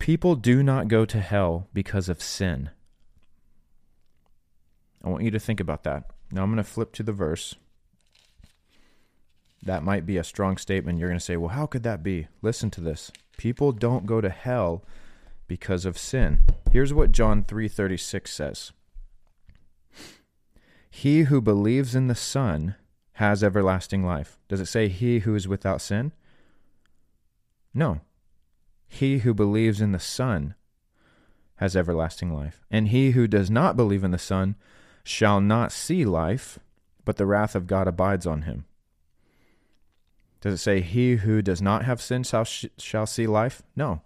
People 0.00 0.34
do 0.34 0.64
not 0.64 0.88
go 0.88 1.04
to 1.04 1.20
hell 1.20 1.68
because 1.72 2.08
of 2.08 2.20
sin. 2.20 2.70
I 5.04 5.08
want 5.08 5.24
you 5.24 5.30
to 5.30 5.40
think 5.40 5.60
about 5.60 5.84
that. 5.84 6.10
Now 6.30 6.42
I'm 6.42 6.50
going 6.50 6.56
to 6.58 6.64
flip 6.64 6.92
to 6.94 7.02
the 7.02 7.12
verse. 7.12 7.56
That 9.62 9.82
might 9.82 10.06
be 10.06 10.16
a 10.16 10.24
strong 10.24 10.56
statement. 10.56 10.98
You're 10.98 11.08
going 11.08 11.18
to 11.18 11.24
say, 11.24 11.36
well, 11.36 11.50
how 11.50 11.66
could 11.66 11.82
that 11.84 12.02
be? 12.02 12.28
Listen 12.40 12.70
to 12.70 12.80
this. 12.80 13.12
People 13.36 13.72
don't 13.72 14.06
go 14.06 14.20
to 14.20 14.30
hell 14.30 14.84
because 15.46 15.84
of 15.84 15.98
sin. 15.98 16.44
Here's 16.70 16.94
what 16.94 17.12
John 17.12 17.44
3:36 17.44 18.28
says. 18.28 18.72
He 20.90 21.22
who 21.22 21.40
believes 21.40 21.94
in 21.94 22.08
the 22.08 22.14
Son 22.14 22.76
has 23.14 23.42
everlasting 23.42 24.04
life. 24.04 24.38
Does 24.48 24.60
it 24.60 24.66
say 24.66 24.88
he 24.88 25.20
who 25.20 25.34
is 25.34 25.48
without 25.48 25.80
sin? 25.80 26.12
No. 27.74 28.00
He 28.88 29.18
who 29.18 29.32
believes 29.32 29.80
in 29.80 29.92
the 29.92 29.98
Son 29.98 30.54
has 31.56 31.76
everlasting 31.76 32.32
life. 32.34 32.60
And 32.70 32.88
he 32.88 33.12
who 33.12 33.26
does 33.26 33.50
not 33.50 33.76
believe 33.76 34.04
in 34.04 34.10
the 34.10 34.18
Son 34.18 34.56
shall 35.04 35.40
not 35.40 35.72
see 35.72 36.04
life, 36.04 36.58
but 37.04 37.16
the 37.16 37.26
wrath 37.26 37.54
of 37.54 37.66
God 37.66 37.88
abides 37.88 38.26
on 38.26 38.42
him. 38.42 38.64
Does 40.40 40.54
it 40.54 40.58
say, 40.58 40.80
He 40.80 41.16
who 41.16 41.40
does 41.40 41.62
not 41.62 41.84
have 41.84 42.02
sin 42.02 42.24
shall, 42.24 42.44
shall 42.44 43.06
see 43.06 43.26
life? 43.26 43.62
No. 43.76 44.02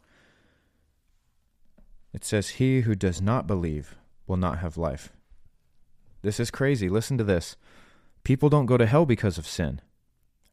It 2.12 2.25
says, 2.25 2.50
He 2.50 2.83
who 2.83 2.95
does 2.95 3.23
not 3.23 3.47
believe 3.47 3.97
will 4.26 4.37
not 4.37 4.59
have 4.59 4.76
life. 4.76 5.11
This 6.23 6.38
is 6.38 6.50
crazy. 6.50 6.88
Listen 6.88 7.17
to 7.19 7.25
this. 7.25 7.57
People 8.23 8.50
don't 8.50 8.67
go 8.67 8.76
to 8.76 8.87
hell 8.87 9.07
because 9.07 9.38
of 9.38 9.47
sin. 9.47 9.81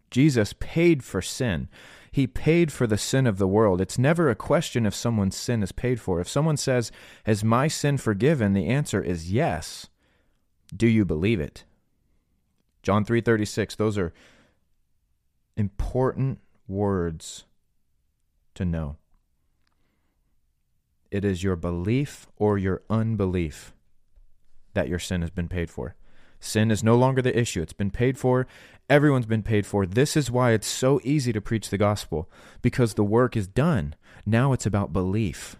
Jesus 0.09 0.53
paid 0.59 1.03
for 1.03 1.21
sin. 1.21 1.67
He 2.11 2.27
paid 2.27 2.71
for 2.71 2.85
the 2.85 2.97
sin 2.97 3.25
of 3.25 3.37
the 3.37 3.47
world. 3.47 3.81
It's 3.81 3.97
never 3.97 4.29
a 4.29 4.35
question 4.35 4.85
if 4.85 4.93
someone's 4.93 5.35
sin 5.35 5.63
is 5.63 5.71
paid 5.71 5.99
for. 5.99 6.21
If 6.21 6.29
someone 6.29 6.57
says, 6.57 6.91
Is 7.25 7.43
my 7.43 7.67
sin 7.67 7.97
forgiven? 7.97 8.53
the 8.53 8.67
answer 8.67 9.01
is 9.01 9.31
yes. 9.31 9.87
Do 10.75 10.87
you 10.87 11.05
believe 11.05 11.39
it? 11.39 11.65
John 12.81 13.05
3:36 13.05 13.75
those 13.75 13.97
are 13.97 14.13
important 15.55 16.39
words 16.67 17.45
to 18.55 18.65
know. 18.65 18.97
It 21.11 21.23
is 21.23 21.43
your 21.43 21.55
belief 21.55 22.27
or 22.37 22.57
your 22.57 22.81
unbelief 22.89 23.73
that 24.73 24.89
your 24.89 24.99
sin 24.99 25.21
has 25.21 25.29
been 25.29 25.47
paid 25.47 25.69
for. 25.69 25.95
Sin 26.39 26.71
is 26.71 26.83
no 26.83 26.97
longer 26.97 27.21
the 27.21 27.37
issue. 27.37 27.61
It's 27.61 27.71
been 27.71 27.91
paid 27.91 28.17
for. 28.17 28.47
Everyone's 28.89 29.25
been 29.25 29.43
paid 29.43 29.65
for. 29.65 29.85
This 29.85 30.17
is 30.17 30.29
why 30.29 30.51
it's 30.51 30.67
so 30.67 30.99
easy 31.03 31.31
to 31.31 31.39
preach 31.39 31.69
the 31.69 31.77
gospel 31.77 32.29
because 32.61 32.95
the 32.95 33.03
work 33.03 33.37
is 33.37 33.47
done. 33.47 33.95
Now 34.25 34.51
it's 34.51 34.65
about 34.65 34.91
belief. 34.91 35.55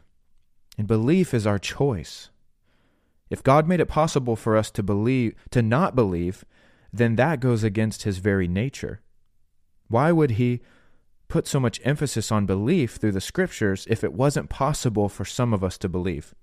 And 0.78 0.88
belief 0.88 1.34
is 1.34 1.48
our 1.48 1.60
choice. 1.60 2.32
If 3.30 3.44
God 3.44 3.68
made 3.68 3.80
it 3.80 3.88
possible 3.88 4.36
for 4.36 4.56
us 4.56 4.70
to 4.72 4.84
believe 4.84 5.36
to 5.52 5.62
not 5.62 5.96
believe, 5.96 6.46
then 6.92 7.16
that 7.16 7.40
goes 7.40 7.64
against 7.64 8.04
his 8.04 8.20
very 8.20 8.48
nature. 8.48 9.02
Why 9.88 10.12
would 10.12 10.32
he 10.32 10.62
put 11.28 11.48
so 11.48 11.60
much 11.60 11.82
emphasis 11.84 12.32
on 12.32 12.46
belief 12.46 12.96
through 12.96 13.14
the 13.14 13.22
scriptures 13.22 13.88
if 13.90 14.04
it 14.04 14.14
wasn't 14.14 14.50
possible 14.50 15.10
for 15.10 15.26
some 15.26 15.54
of 15.54 15.64
us 15.64 15.78
to 15.80 15.90
believe? 15.90 16.36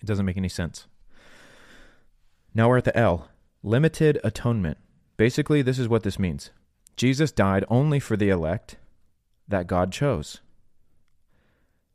It 0.00 0.06
doesn't 0.06 0.26
make 0.26 0.36
any 0.36 0.48
sense. 0.48 0.86
Now 2.54 2.68
we're 2.68 2.78
at 2.78 2.84
the 2.84 2.96
L 2.96 3.28
limited 3.62 4.20
atonement. 4.22 4.78
Basically, 5.16 5.62
this 5.62 5.78
is 5.78 5.88
what 5.88 6.02
this 6.02 6.18
means 6.18 6.50
Jesus 6.96 7.32
died 7.32 7.64
only 7.68 7.98
for 7.98 8.16
the 8.16 8.28
elect 8.28 8.76
that 9.48 9.66
God 9.66 9.92
chose. 9.92 10.41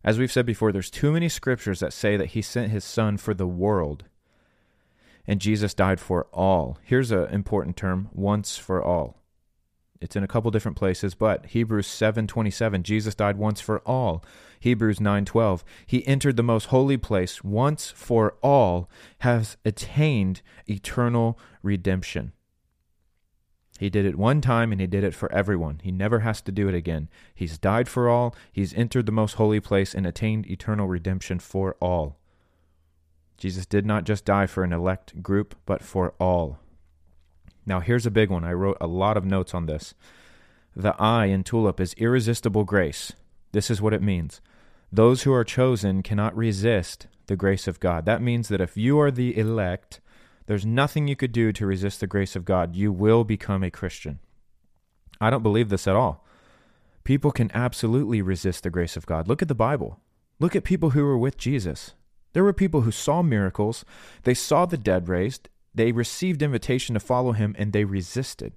As 0.08 0.18
we've 0.18 0.32
said 0.32 0.46
before, 0.46 0.72
there's 0.72 0.90
too 0.90 1.12
many 1.12 1.28
scriptures 1.28 1.82
that 1.82 1.92
say 1.92 2.16
that 2.16 2.28
he 2.28 2.42
sent 2.42 2.72
his 2.72 2.86
son 2.86 3.18
for 3.18 3.34
the 3.34 3.46
world. 3.46 4.06
And 5.28 5.42
Jesus 5.42 5.74
died 5.74 6.00
for 6.00 6.28
all. 6.32 6.78
Here's 6.82 7.12
an 7.12 7.26
important 7.26 7.76
term 7.76 8.08
once 8.14 8.56
for 8.56 8.82
all. 8.82 9.22
It's 10.00 10.16
in 10.16 10.24
a 10.24 10.28
couple 10.28 10.50
different 10.50 10.78
places, 10.78 11.14
but 11.14 11.48
Hebrews 11.48 11.88
7:27, 11.88 12.84
Jesus 12.84 13.16
died 13.16 13.36
once 13.36 13.60
for 13.60 13.80
all. 13.80 14.24
Hebrews 14.62 15.02
9:12, 15.02 15.66
he 15.86 16.08
entered 16.08 16.38
the 16.38 16.42
most 16.42 16.68
holy 16.68 16.96
place 16.96 17.44
once 17.44 17.92
for 17.92 18.38
all, 18.42 18.90
has 19.20 19.58
attained 19.66 20.42
eternal 20.68 21.38
redemption. 21.62 22.32
He 23.78 23.90
did 23.90 24.06
it 24.06 24.18
one 24.18 24.42
time 24.42 24.72
and 24.72 24.82
he 24.82 24.88
did 24.88 25.04
it 25.04 25.14
for 25.14 25.32
everyone. 25.32 25.82
He 25.84 25.92
never 25.92 26.20
has 26.20 26.42
to 26.42 26.52
do 26.52 26.68
it 26.68 26.76
again. 26.76 27.10
He's 27.34 27.58
died 27.58 27.88
for 27.88 28.10
all, 28.10 28.36
he's 28.52 28.74
entered 28.74 29.06
the 29.06 29.12
most 29.12 29.34
holy 29.34 29.60
place 29.60 29.94
and 29.94 30.06
attained 30.06 30.50
eternal 30.50 30.88
redemption 30.88 31.40
for 31.40 31.76
all. 31.80 32.18
Jesus 33.38 33.66
did 33.66 33.86
not 33.86 34.04
just 34.04 34.26
die 34.26 34.48
for 34.48 34.64
an 34.64 34.74
elect 34.74 35.22
group, 35.22 35.56
but 35.66 35.84
for 35.84 36.14
all. 36.20 36.60
Now, 37.66 37.82
here's 37.82 38.06
a 38.06 38.12
big 38.12 38.30
one. 38.30 38.44
I 38.44 38.54
wrote 38.54 38.78
a 38.82 38.88
lot 38.88 39.18
of 39.18 39.26
notes 39.26 39.54
on 39.54 39.66
this. 39.66 39.94
The 40.76 40.96
I 41.00 41.26
in 41.26 41.44
tulip 41.44 41.80
is 41.80 41.94
irresistible 41.96 42.64
grace. 42.64 43.14
This 43.52 43.70
is 43.70 43.82
what 43.82 43.94
it 43.94 44.02
means. 44.02 44.42
Those 44.92 45.24
who 45.24 45.34
are 45.34 45.44
chosen 45.44 46.02
cannot 46.02 46.36
resist 46.36 47.08
the 47.28 47.36
grace 47.36 47.68
of 47.68 47.80
God. 47.80 48.06
That 48.06 48.22
means 48.22 48.48
that 48.48 48.62
if 48.62 48.78
you 48.78 49.00
are 49.00 49.12
the 49.12 49.38
elect, 49.38 50.00
there's 50.48 50.66
nothing 50.66 51.08
you 51.08 51.16
could 51.16 51.32
do 51.32 51.52
to 51.52 51.66
resist 51.66 52.00
the 52.00 52.08
grace 52.08 52.36
of 52.36 52.46
God. 52.46 52.76
You 52.76 52.92
will 52.92 53.24
become 53.24 53.64
a 53.64 53.72
Christian. 53.72 54.20
I 55.22 55.30
don't 55.30 55.44
believe 55.44 55.70
this 55.70 55.88
at 55.88 55.96
all. 55.96 56.26
People 57.04 57.32
can 57.32 57.52
absolutely 57.54 58.22
resist 58.22 58.64
the 58.64 58.70
grace 58.70 58.98
of 58.98 59.06
God. 59.06 59.28
Look 59.28 59.42
at 59.42 59.48
the 59.48 59.56
Bible. 59.56 60.00
Look 60.40 60.56
at 60.56 60.64
people 60.64 60.92
who 60.92 61.04
were 61.04 61.18
with 61.18 61.38
Jesus. 61.38 61.94
There 62.34 62.44
were 62.44 62.54
people 62.54 62.82
who 62.82 62.92
saw 62.92 63.22
miracles, 63.22 63.84
they 64.24 64.34
saw 64.34 64.66
the 64.66 64.78
dead 64.78 65.08
raised, 65.08 65.50
they 65.74 65.92
received 65.92 66.42
invitation 66.42 66.94
to 66.94 67.00
follow 67.00 67.32
him 67.32 67.56
and 67.58 67.74
they 67.74 67.84
resisted. 67.84 68.54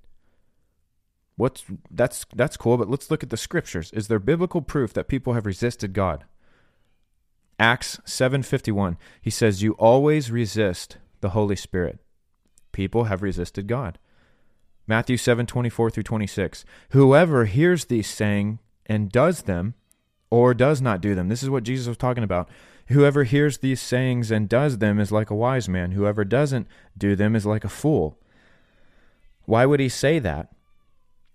What's 1.36 1.64
that's 1.90 2.26
that's 2.34 2.56
cool, 2.56 2.76
but 2.76 2.90
let's 2.90 3.10
look 3.10 3.22
at 3.22 3.30
the 3.30 3.36
scriptures. 3.36 3.90
Is 3.92 4.08
there 4.08 4.18
biblical 4.18 4.60
proof 4.60 4.92
that 4.92 5.08
people 5.08 5.32
have 5.32 5.46
resisted 5.46 5.94
God? 5.94 6.24
Acts 7.58 7.98
7:51. 8.04 8.96
He 9.22 9.30
says 9.30 9.62
you 9.62 9.72
always 9.72 10.30
resist 10.30 10.98
the 11.20 11.30
Holy 11.30 11.56
Spirit. 11.56 12.00
People 12.72 13.04
have 13.04 13.22
resisted 13.22 13.66
God. 13.66 13.98
Matthew 14.86 15.16
7:24 15.16 15.90
through 15.90 16.02
26. 16.02 16.64
Whoever 16.90 17.44
hears 17.44 17.84
these 17.84 18.08
saying 18.08 18.58
and 18.86 19.10
does 19.10 19.42
them 19.42 19.74
or 20.30 20.54
does 20.54 20.80
not 20.80 21.00
do 21.00 21.14
them. 21.14 21.28
This 21.28 21.42
is 21.42 21.50
what 21.50 21.64
Jesus 21.64 21.86
was 21.86 21.96
talking 21.96 22.24
about. 22.24 22.48
Whoever 22.88 23.22
hears 23.24 23.58
these 23.58 23.80
sayings 23.80 24.32
and 24.32 24.48
does 24.48 24.78
them 24.78 24.98
is 24.98 25.12
like 25.12 25.30
a 25.30 25.34
wise 25.34 25.68
man. 25.68 25.92
Whoever 25.92 26.24
doesn't 26.24 26.66
do 26.98 27.14
them 27.14 27.36
is 27.36 27.46
like 27.46 27.64
a 27.64 27.68
fool. 27.68 28.18
Why 29.44 29.64
would 29.64 29.80
he 29.80 29.88
say 29.88 30.18
that 30.18 30.52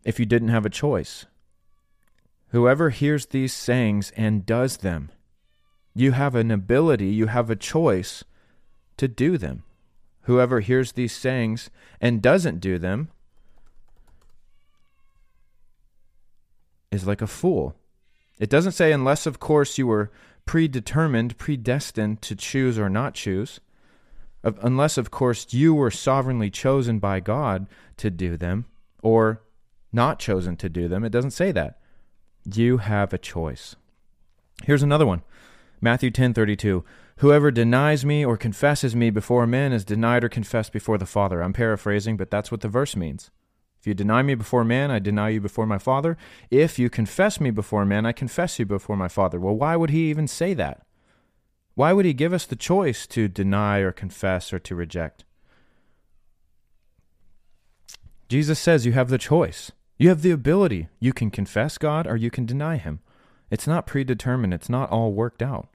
if 0.03 0.19
you 0.19 0.25
didn't 0.25 0.49
have 0.49 0.65
a 0.65 0.69
choice? 0.69 1.25
Whoever 2.49 2.89
hears 2.89 3.27
these 3.27 3.53
sayings 3.53 4.11
and 4.17 4.45
does 4.45 4.77
them, 4.77 5.11
you 5.93 6.11
have 6.11 6.35
an 6.35 6.51
ability, 6.51 7.07
you 7.07 7.27
have 7.27 7.49
a 7.49 7.55
choice 7.55 8.23
to 8.97 9.07
do 9.07 9.37
them. 9.37 9.63
Whoever 10.25 10.59
hears 10.59 10.91
these 10.91 11.15
sayings 11.15 11.69
and 12.01 12.21
doesn't 12.21 12.59
do 12.59 12.77
them 12.77 13.09
is 16.91 17.07
like 17.07 17.21
a 17.21 17.27
fool. 17.27 17.75
It 18.39 18.49
doesn't 18.49 18.73
say, 18.73 18.91
unless, 18.91 19.25
of 19.25 19.39
course, 19.39 19.77
you 19.77 19.87
were 19.87 20.11
predetermined, 20.45 21.37
predestined 21.37 22.21
to 22.23 22.35
choose 22.35 22.77
or 22.77 22.89
not 22.89 23.13
choose, 23.13 23.59
unless, 24.43 24.97
of 24.97 25.11
course, 25.11 25.53
you 25.53 25.73
were 25.73 25.91
sovereignly 25.91 26.49
chosen 26.49 26.99
by 26.99 27.19
God 27.19 27.67
to 27.97 28.09
do 28.09 28.35
them 28.35 28.65
or 29.01 29.41
not 29.93 30.19
chosen 30.19 30.57
to 30.57 30.69
do 30.69 30.87
them. 30.87 31.03
It 31.03 31.11
doesn't 31.11 31.31
say 31.31 31.51
that. 31.51 31.79
You 32.51 32.77
have 32.77 33.13
a 33.13 33.17
choice. 33.17 33.75
Here's 34.63 34.83
another 34.83 35.05
one. 35.05 35.21
Matthew 35.81 36.11
10:32 36.11 36.83
Whoever 37.19 37.49
denies 37.49 38.03
me 38.03 38.25
or 38.25 38.35
confesses 38.35 38.95
me 38.95 39.09
before 39.09 39.47
men 39.47 39.71
is 39.71 39.85
denied 39.85 40.25
or 40.25 40.29
confessed 40.29 40.73
before 40.73 40.97
the 40.97 41.05
Father. 41.05 41.41
I'm 41.41 41.53
paraphrasing, 41.53 42.17
but 42.17 42.29
that's 42.29 42.51
what 42.51 42.59
the 42.59 42.67
verse 42.67 42.95
means. 42.95 43.31
If 43.79 43.87
you 43.87 43.93
deny 43.93 44.21
me 44.21 44.35
before 44.35 44.65
man, 44.65 44.91
I 44.91 44.99
deny 44.99 45.29
you 45.29 45.39
before 45.39 45.65
my 45.65 45.77
Father. 45.77 46.17
If 46.51 46.77
you 46.77 46.89
confess 46.89 47.39
me 47.39 47.51
before 47.51 47.85
man, 47.85 48.05
I 48.05 48.11
confess 48.11 48.59
you 48.59 48.65
before 48.65 48.97
my 48.97 49.07
Father. 49.07 49.39
Well, 49.39 49.55
why 49.55 49.77
would 49.77 49.91
he 49.91 50.09
even 50.09 50.27
say 50.27 50.53
that? 50.55 50.85
Why 51.75 51.93
would 51.93 52.05
he 52.05 52.13
give 52.13 52.33
us 52.33 52.45
the 52.45 52.55
choice 52.55 53.07
to 53.07 53.27
deny 53.27 53.79
or 53.79 53.91
confess 53.91 54.51
or 54.51 54.59
to 54.59 54.75
reject? 54.75 55.23
Jesus 58.27 58.59
says 58.59 58.85
you 58.85 58.93
have 58.93 59.09
the 59.09 59.17
choice. 59.17 59.71
You 59.97 60.09
have 60.09 60.21
the 60.21 60.31
ability. 60.31 60.89
You 60.99 61.13
can 61.13 61.31
confess 61.31 61.77
God 61.77 62.07
or 62.07 62.17
you 62.17 62.29
can 62.29 62.45
deny 62.45 62.75
him. 62.75 62.99
It's 63.51 63.67
not 63.67 63.85
predetermined, 63.85 64.53
it's 64.53 64.69
not 64.69 64.89
all 64.89 65.13
worked 65.13 65.41
out. 65.41 65.69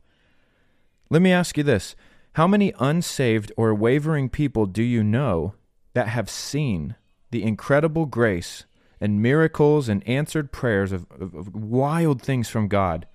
Let 1.10 1.22
me 1.22 1.32
ask 1.32 1.58
you 1.58 1.64
this 1.64 1.96
How 2.34 2.46
many 2.46 2.72
unsaved 2.78 3.52
or 3.56 3.74
wavering 3.74 4.28
people 4.28 4.66
do 4.66 4.82
you 4.82 5.02
know 5.02 5.54
that 5.92 6.08
have 6.08 6.30
seen 6.30 6.94
the 7.30 7.42
incredible 7.42 8.06
grace 8.06 8.64
and 9.00 9.20
miracles 9.20 9.88
and 9.88 10.06
answered 10.06 10.52
prayers 10.52 10.92
of, 10.92 11.06
of, 11.10 11.34
of 11.34 11.54
wild 11.54 12.22
things 12.22 12.48
from 12.48 12.68
God. 12.68 13.06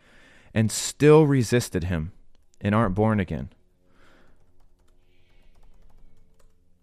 and 0.53 0.71
still 0.71 1.27
resisted 1.27 1.83
him 1.85 2.13
and 2.61 2.73
aren't 2.73 2.95
born 2.95 3.19
again? 3.19 3.49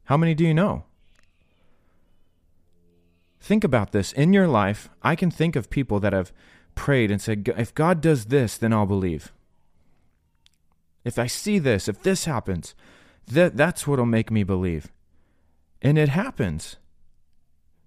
How 0.05 0.19
many 0.19 0.35
do 0.35 0.45
you 0.45 0.53
know? 0.53 0.85
Think 3.41 3.65
about 3.65 3.93
this. 3.93 4.13
In 4.13 4.35
your 4.35 4.47
life, 4.47 4.91
I 5.03 5.17
can 5.17 5.31
think 5.31 5.57
of 5.57 5.71
people 5.71 6.01
that 6.01 6.13
have 6.13 6.33
prayed 6.75 7.11
and 7.11 7.21
said, 7.21 7.51
If 7.57 7.75
God 7.75 8.01
does 8.01 8.27
this, 8.27 8.59
then 8.59 8.73
I'll 8.75 8.87
believe. 8.87 9.33
If 11.05 11.19
I 11.19 11.27
see 11.27 11.59
this, 11.59 11.89
if 11.89 12.03
this 12.03 12.25
happens, 12.25 12.75
that, 13.27 13.57
that's 13.57 13.87
what'll 13.87 14.07
make 14.07 14.31
me 14.31 14.43
believe. 14.43 14.93
And 15.81 15.99
it 15.99 16.11
happens. 16.11 16.77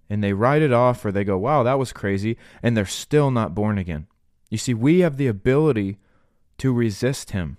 And 0.08 0.22
they 0.22 0.32
write 0.32 0.62
it 0.62 0.72
off 0.72 1.04
or 1.04 1.10
they 1.10 1.24
go, 1.24 1.38
wow, 1.38 1.62
that 1.62 1.78
was 1.78 1.92
crazy. 1.92 2.36
And 2.62 2.76
they're 2.76 2.86
still 2.86 3.30
not 3.30 3.54
born 3.54 3.78
again. 3.78 4.06
You 4.50 4.58
see, 4.58 4.74
we 4.74 5.00
have 5.00 5.16
the 5.16 5.26
ability 5.26 5.98
to 6.58 6.72
resist 6.72 7.30
Him. 7.30 7.58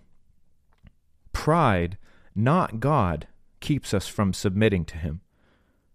Pride, 1.33 1.97
not 2.35 2.79
God, 2.79 3.27
keeps 3.59 3.93
us 3.93 4.07
from 4.07 4.33
submitting 4.33 4.85
to 4.85 4.97
Him. 4.97 5.21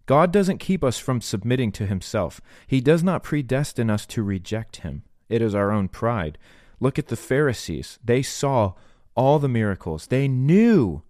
God 0.07 0.33
doesn't 0.33 0.59
keep 0.59 0.85
us 0.85 0.99
from 0.99 1.21
submitting 1.21 1.73
to 1.73 1.87
Himself. 1.87 2.41
He 2.67 2.81
does 2.81 3.03
not 3.03 3.23
predestine 3.23 3.91
us 3.91 4.05
to 4.07 4.23
reject 4.23 4.79
Him. 4.79 5.05
It 5.29 5.41
is 5.41 5.55
our 5.55 5.71
own 5.71 5.89
pride. 5.89 6.37
Look 6.81 6.99
at 6.99 7.07
the 7.07 7.17
Pharisees. 7.17 7.99
They 8.05 8.23
saw 8.23 8.75
all 9.15 9.39
the 9.39 9.49
miracles, 9.49 10.07
they 10.07 10.29
knew 10.29 11.03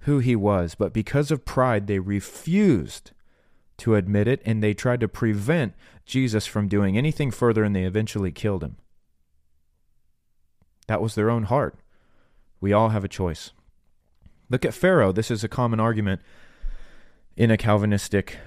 who 0.00 0.18
He 0.18 0.36
was, 0.36 0.74
but 0.74 0.92
because 0.92 1.30
of 1.30 1.44
pride, 1.44 1.86
they 1.86 1.98
refused 1.98 3.12
to 3.78 3.94
admit 3.94 4.28
it 4.28 4.42
and 4.44 4.62
they 4.62 4.74
tried 4.74 5.00
to 5.00 5.08
prevent 5.08 5.74
Jesus 6.04 6.46
from 6.46 6.68
doing 6.68 6.96
anything 6.96 7.30
further 7.30 7.64
and 7.64 7.74
they 7.74 7.84
eventually 7.84 8.32
killed 8.32 8.62
Him. 8.62 8.76
That 10.86 11.00
was 11.00 11.14
their 11.14 11.30
own 11.30 11.44
heart. 11.44 11.76
We 12.60 12.72
all 12.72 12.90
have 12.90 13.04
a 13.04 13.08
choice. 13.08 13.52
Look 14.50 14.64
at 14.64 14.74
Pharaoh. 14.74 15.12
This 15.12 15.30
is 15.30 15.44
a 15.44 15.48
common 15.48 15.80
argument 15.80 16.20
in 17.36 17.50
a 17.50 17.56
Calvinistic 17.56 18.38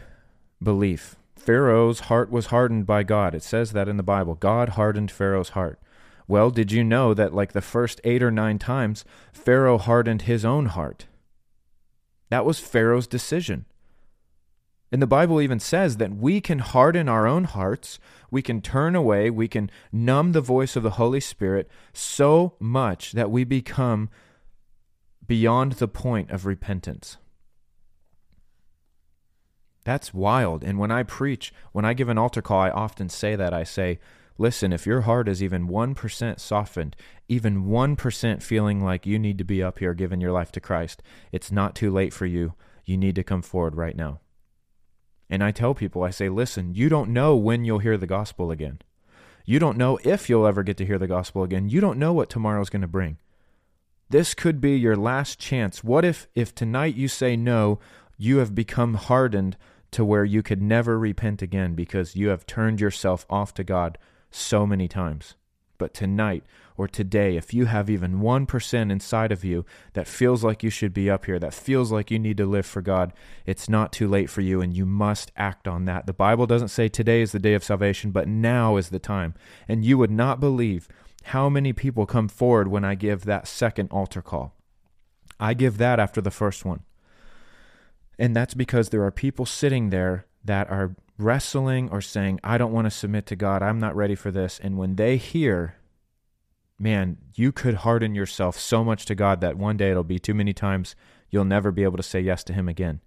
belief. 0.62 1.16
Pharaoh's 1.36 2.02
heart 2.02 2.30
was 2.30 2.48
hardened 2.48 2.86
by 2.86 3.04
God. 3.04 3.34
It 3.34 3.44
says 3.44 3.72
that 3.72 3.88
in 3.88 3.98
the 3.98 4.04
Bible. 4.04 4.36
God 4.36 4.70
hardened 4.70 5.12
Pharaoh's 5.12 5.50
heart. 5.50 5.80
Well, 6.28 6.50
did 6.50 6.72
you 6.72 6.84
know 6.84 7.14
that, 7.14 7.34
like 7.34 7.54
the 7.54 7.62
first 7.62 8.00
eight 8.04 8.24
or 8.24 8.32
nine 8.32 8.60
times, 8.60 9.04
Pharaoh 9.32 9.78
hardened 9.78 10.24
his 10.24 10.46
own 10.46 10.68
heart? 10.68 11.08
That 12.30 12.46
was 12.46 12.60
Pharaoh's 12.60 13.08
decision. 13.08 13.66
And 14.92 15.02
the 15.02 15.08
Bible 15.08 15.42
even 15.42 15.60
says 15.60 15.98
that 15.98 16.16
we 16.16 16.40
can 16.40 16.60
harden 16.60 17.10
our 17.10 17.26
own 17.26 17.46
hearts, 17.46 18.00
we 18.30 18.42
can 18.42 18.62
turn 18.62 18.96
away, 18.96 19.30
we 19.30 19.48
can 19.48 19.72
numb 19.92 20.32
the 20.32 20.42
voice 20.42 20.76
of 20.76 20.84
the 20.84 20.92
Holy 20.92 21.20
Spirit 21.20 21.70
so 21.94 22.54
much 22.60 23.12
that 23.14 23.32
we 23.32 23.44
become 23.44 24.10
beyond 25.26 25.74
the 25.74 25.88
point 25.88 26.30
of 26.30 26.46
repentance. 26.46 27.18
That's 29.84 30.14
wild. 30.14 30.64
And 30.64 30.78
when 30.78 30.92
I 30.92 31.04
preach, 31.04 31.54
when 31.72 31.86
I 31.86 31.94
give 31.94 32.08
an 32.08 32.18
altar 32.18 32.42
call, 32.42 32.62
I 32.62 32.70
often 32.70 33.10
say 33.10 33.36
that. 33.36 33.54
I 33.54 33.64
say, 33.64 34.00
listen, 34.38 34.74
if 34.74 34.86
your 34.86 35.02
heart 35.02 35.28
is 35.28 35.42
even 35.44 35.68
1% 35.68 36.40
softened, 36.40 36.96
even 37.28 37.66
1% 37.66 38.42
feeling 38.42 38.84
like 38.84 39.06
you 39.06 39.20
need 39.20 39.38
to 39.38 39.44
be 39.44 39.64
up 39.64 39.80
here 39.80 39.94
giving 39.94 40.22
your 40.22 40.32
life 40.32 40.52
to 40.54 40.60
Christ, 40.60 41.02
it's 41.32 41.52
not 41.52 41.76
too 41.76 41.92
late 41.92 42.14
for 42.14 42.26
you. 42.26 42.54
You 42.86 42.98
need 42.98 43.16
to 43.16 43.24
come 43.24 43.42
forward 43.42 43.76
right 43.76 43.96
now. 43.96 44.20
And 45.30 45.44
I 45.44 45.52
tell 45.52 45.74
people, 45.74 46.04
I 46.04 46.10
say, 46.10 46.30
listen, 46.30 46.76
you 46.76 46.90
don't 46.90 47.10
know 47.10 47.36
when 47.36 47.66
you'll 47.66 47.80
hear 47.80 47.98
the 47.98 48.08
gospel 48.08 48.52
again. 48.52 48.80
You 49.46 49.60
don't 49.60 49.78
know 49.78 50.00
if 50.04 50.30
you'll 50.30 50.48
ever 50.48 50.64
get 50.64 50.78
to 50.78 50.86
hear 50.86 51.00
the 51.00 51.08
gospel 51.08 51.44
again. 51.44 51.70
You 51.70 51.82
don't 51.82 52.00
know 52.00 52.14
what 52.14 52.30
tomorrow's 52.30 52.70
going 52.70 52.82
to 52.82 52.88
bring. 52.88 53.18
This 54.10 54.34
could 54.34 54.62
be 54.62 54.78
your 54.78 54.96
last 54.96 55.40
chance. 55.40 55.84
What 55.84 56.06
if, 56.06 56.28
if 56.36 56.54
tonight 56.54 56.96
you 56.96 57.08
say 57.08 57.36
no, 57.36 57.80
you 58.18 58.38
have 58.38 58.54
become 58.54 58.94
hardened 58.94 59.58
to 59.92 60.06
where 60.06 60.26
you 60.26 60.44
could 60.44 60.62
never 60.62 61.00
repent 61.00 61.42
again 61.42 61.74
because 61.76 62.16
you 62.16 62.30
have 62.30 62.46
turned 62.46 62.80
yourself 62.80 63.26
off 63.30 63.54
to 63.56 63.64
God 63.64 63.98
so 64.36 64.66
many 64.66 64.88
times. 64.88 65.36
But 65.78 65.94
tonight 65.94 66.44
or 66.78 66.88
today, 66.88 67.36
if 67.36 67.54
you 67.54 67.66
have 67.66 67.90
even 67.90 68.20
1% 68.20 68.92
inside 68.92 69.32
of 69.32 69.44
you 69.44 69.66
that 69.94 70.08
feels 70.08 70.44
like 70.44 70.64
you 70.64 70.70
should 70.70 70.94
be 70.94 71.10
up 71.10 71.26
here, 71.26 71.40
that 71.40 71.54
feels 71.54 71.92
like 71.92 72.10
you 72.10 72.20
need 72.20 72.38
to 72.38 72.46
live 72.46 72.66
for 72.66 72.82
God, 72.82 73.14
it's 73.46 73.68
not 73.68 73.92
too 73.92 74.08
late 74.08 74.30
for 74.30 74.42
you 74.42 74.62
and 74.62 74.76
you 74.76 74.86
must 74.86 75.32
act 75.36 75.68
on 75.68 75.86
that. 75.86 76.06
The 76.06 76.14
Bible 76.14 76.48
doesn't 76.48 76.70
say 76.70 76.88
today 76.88 77.22
is 77.22 77.32
the 77.32 77.40
day 77.40 77.54
of 77.54 77.64
salvation, 77.64 78.12
but 78.12 78.28
now 78.28 78.78
is 78.78 78.90
the 78.90 79.00
time. 79.00 79.34
And 79.68 79.84
you 79.84 79.98
would 79.98 80.12
not 80.12 80.40
believe 80.40 80.88
how 81.26 81.50
many 81.50 81.74
people 81.74 82.06
come 82.06 82.28
forward 82.28 82.68
when 82.68 82.84
I 82.84 82.96
give 82.96 83.26
that 83.26 83.48
second 83.48 83.90
altar 83.92 84.22
call. 84.22 84.56
I 85.40 85.54
give 85.54 85.78
that 85.78 86.00
after 86.00 86.22
the 86.22 86.32
first 86.32 86.66
one. 86.66 86.84
And 88.20 88.36
that's 88.36 88.54
because 88.54 88.90
there 88.90 89.04
are 89.04 89.12
people 89.12 89.46
sitting 89.46 89.90
there 89.90 90.26
that 90.46 90.70
are 90.70 90.96
wrestling 91.18 91.90
or 91.92 92.02
saying, 92.02 92.40
I 92.44 92.58
don't 92.58 92.72
want 92.72 92.86
to 92.86 92.92
submit 92.92 93.26
to 93.28 93.36
God. 93.36 93.62
I'm 93.62 93.80
not 93.80 93.96
ready 93.96 94.16
for 94.16 94.32
this. 94.32 94.60
And 94.62 94.78
when 94.78 94.96
they 94.96 95.18
hear, 95.18 95.76
man, 96.80 97.18
you 97.36 97.52
could 97.52 97.76
harden 97.76 98.16
yourself 98.16 98.60
so 98.60 98.84
much 98.84 99.06
to 99.06 99.16
God 99.16 99.42
that 99.42 99.58
one 99.58 99.78
day 99.78 99.92
it'll 99.92 100.04
be 100.04 100.20
too 100.20 100.34
many 100.34 100.54
times 100.54 100.96
you'll 101.30 101.46
never 101.46 101.72
be 101.72 101.84
able 101.84 101.98
to 101.98 102.04
say 102.04 102.20
yes 102.20 102.44
to 102.46 102.54
Him 102.54 102.70
again. 102.70 103.02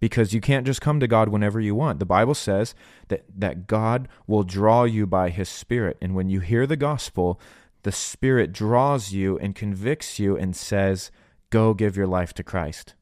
Because 0.00 0.32
you 0.32 0.40
can't 0.40 0.66
just 0.66 0.80
come 0.80 0.98
to 1.00 1.06
God 1.06 1.28
whenever 1.28 1.60
you 1.60 1.74
want. 1.74 1.98
The 1.98 2.06
Bible 2.06 2.34
says 2.34 2.74
that, 3.08 3.24
that 3.36 3.66
God 3.66 4.08
will 4.26 4.44
draw 4.44 4.84
you 4.84 5.06
by 5.06 5.28
His 5.28 5.48
Spirit. 5.48 5.98
And 6.00 6.14
when 6.14 6.30
you 6.30 6.40
hear 6.40 6.66
the 6.66 6.76
gospel, 6.76 7.38
the 7.82 7.92
Spirit 7.92 8.52
draws 8.52 9.12
you 9.12 9.38
and 9.38 9.54
convicts 9.54 10.18
you 10.18 10.36
and 10.36 10.56
says, 10.56 11.10
Go 11.50 11.74
give 11.74 11.96
your 11.96 12.06
life 12.06 12.32
to 12.34 12.42
Christ. 12.42 12.94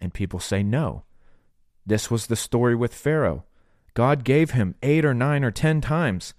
And 0.00 0.12
people 0.12 0.40
say 0.40 0.62
no. 0.62 1.04
This 1.86 2.10
was 2.10 2.26
the 2.26 2.36
story 2.36 2.74
with 2.74 2.92
Pharaoh. 2.92 3.44
God 3.96 4.24
gave 4.24 4.50
him 4.50 4.74
eight 4.82 5.06
or 5.06 5.14
nine 5.14 5.42
or 5.42 5.50
ten 5.50 5.80
times 5.80 6.34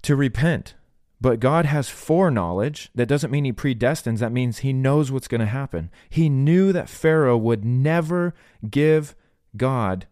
to 0.00 0.16
repent. 0.16 0.74
But 1.20 1.38
God 1.38 1.66
has 1.66 1.90
foreknowledge. 1.90 2.90
That 2.94 3.06
doesn't 3.06 3.30
mean 3.30 3.44
he 3.44 3.52
predestines. 3.52 4.20
That 4.20 4.32
means 4.32 4.58
he 4.58 4.72
knows 4.72 5.12
what's 5.12 5.28
going 5.28 5.42
to 5.42 5.46
happen. 5.46 5.90
He 6.08 6.30
knew 6.30 6.72
that 6.72 6.88
Pharaoh 6.88 7.36
would 7.36 7.66
never 7.66 8.34
give 8.68 9.14
God 9.58 10.06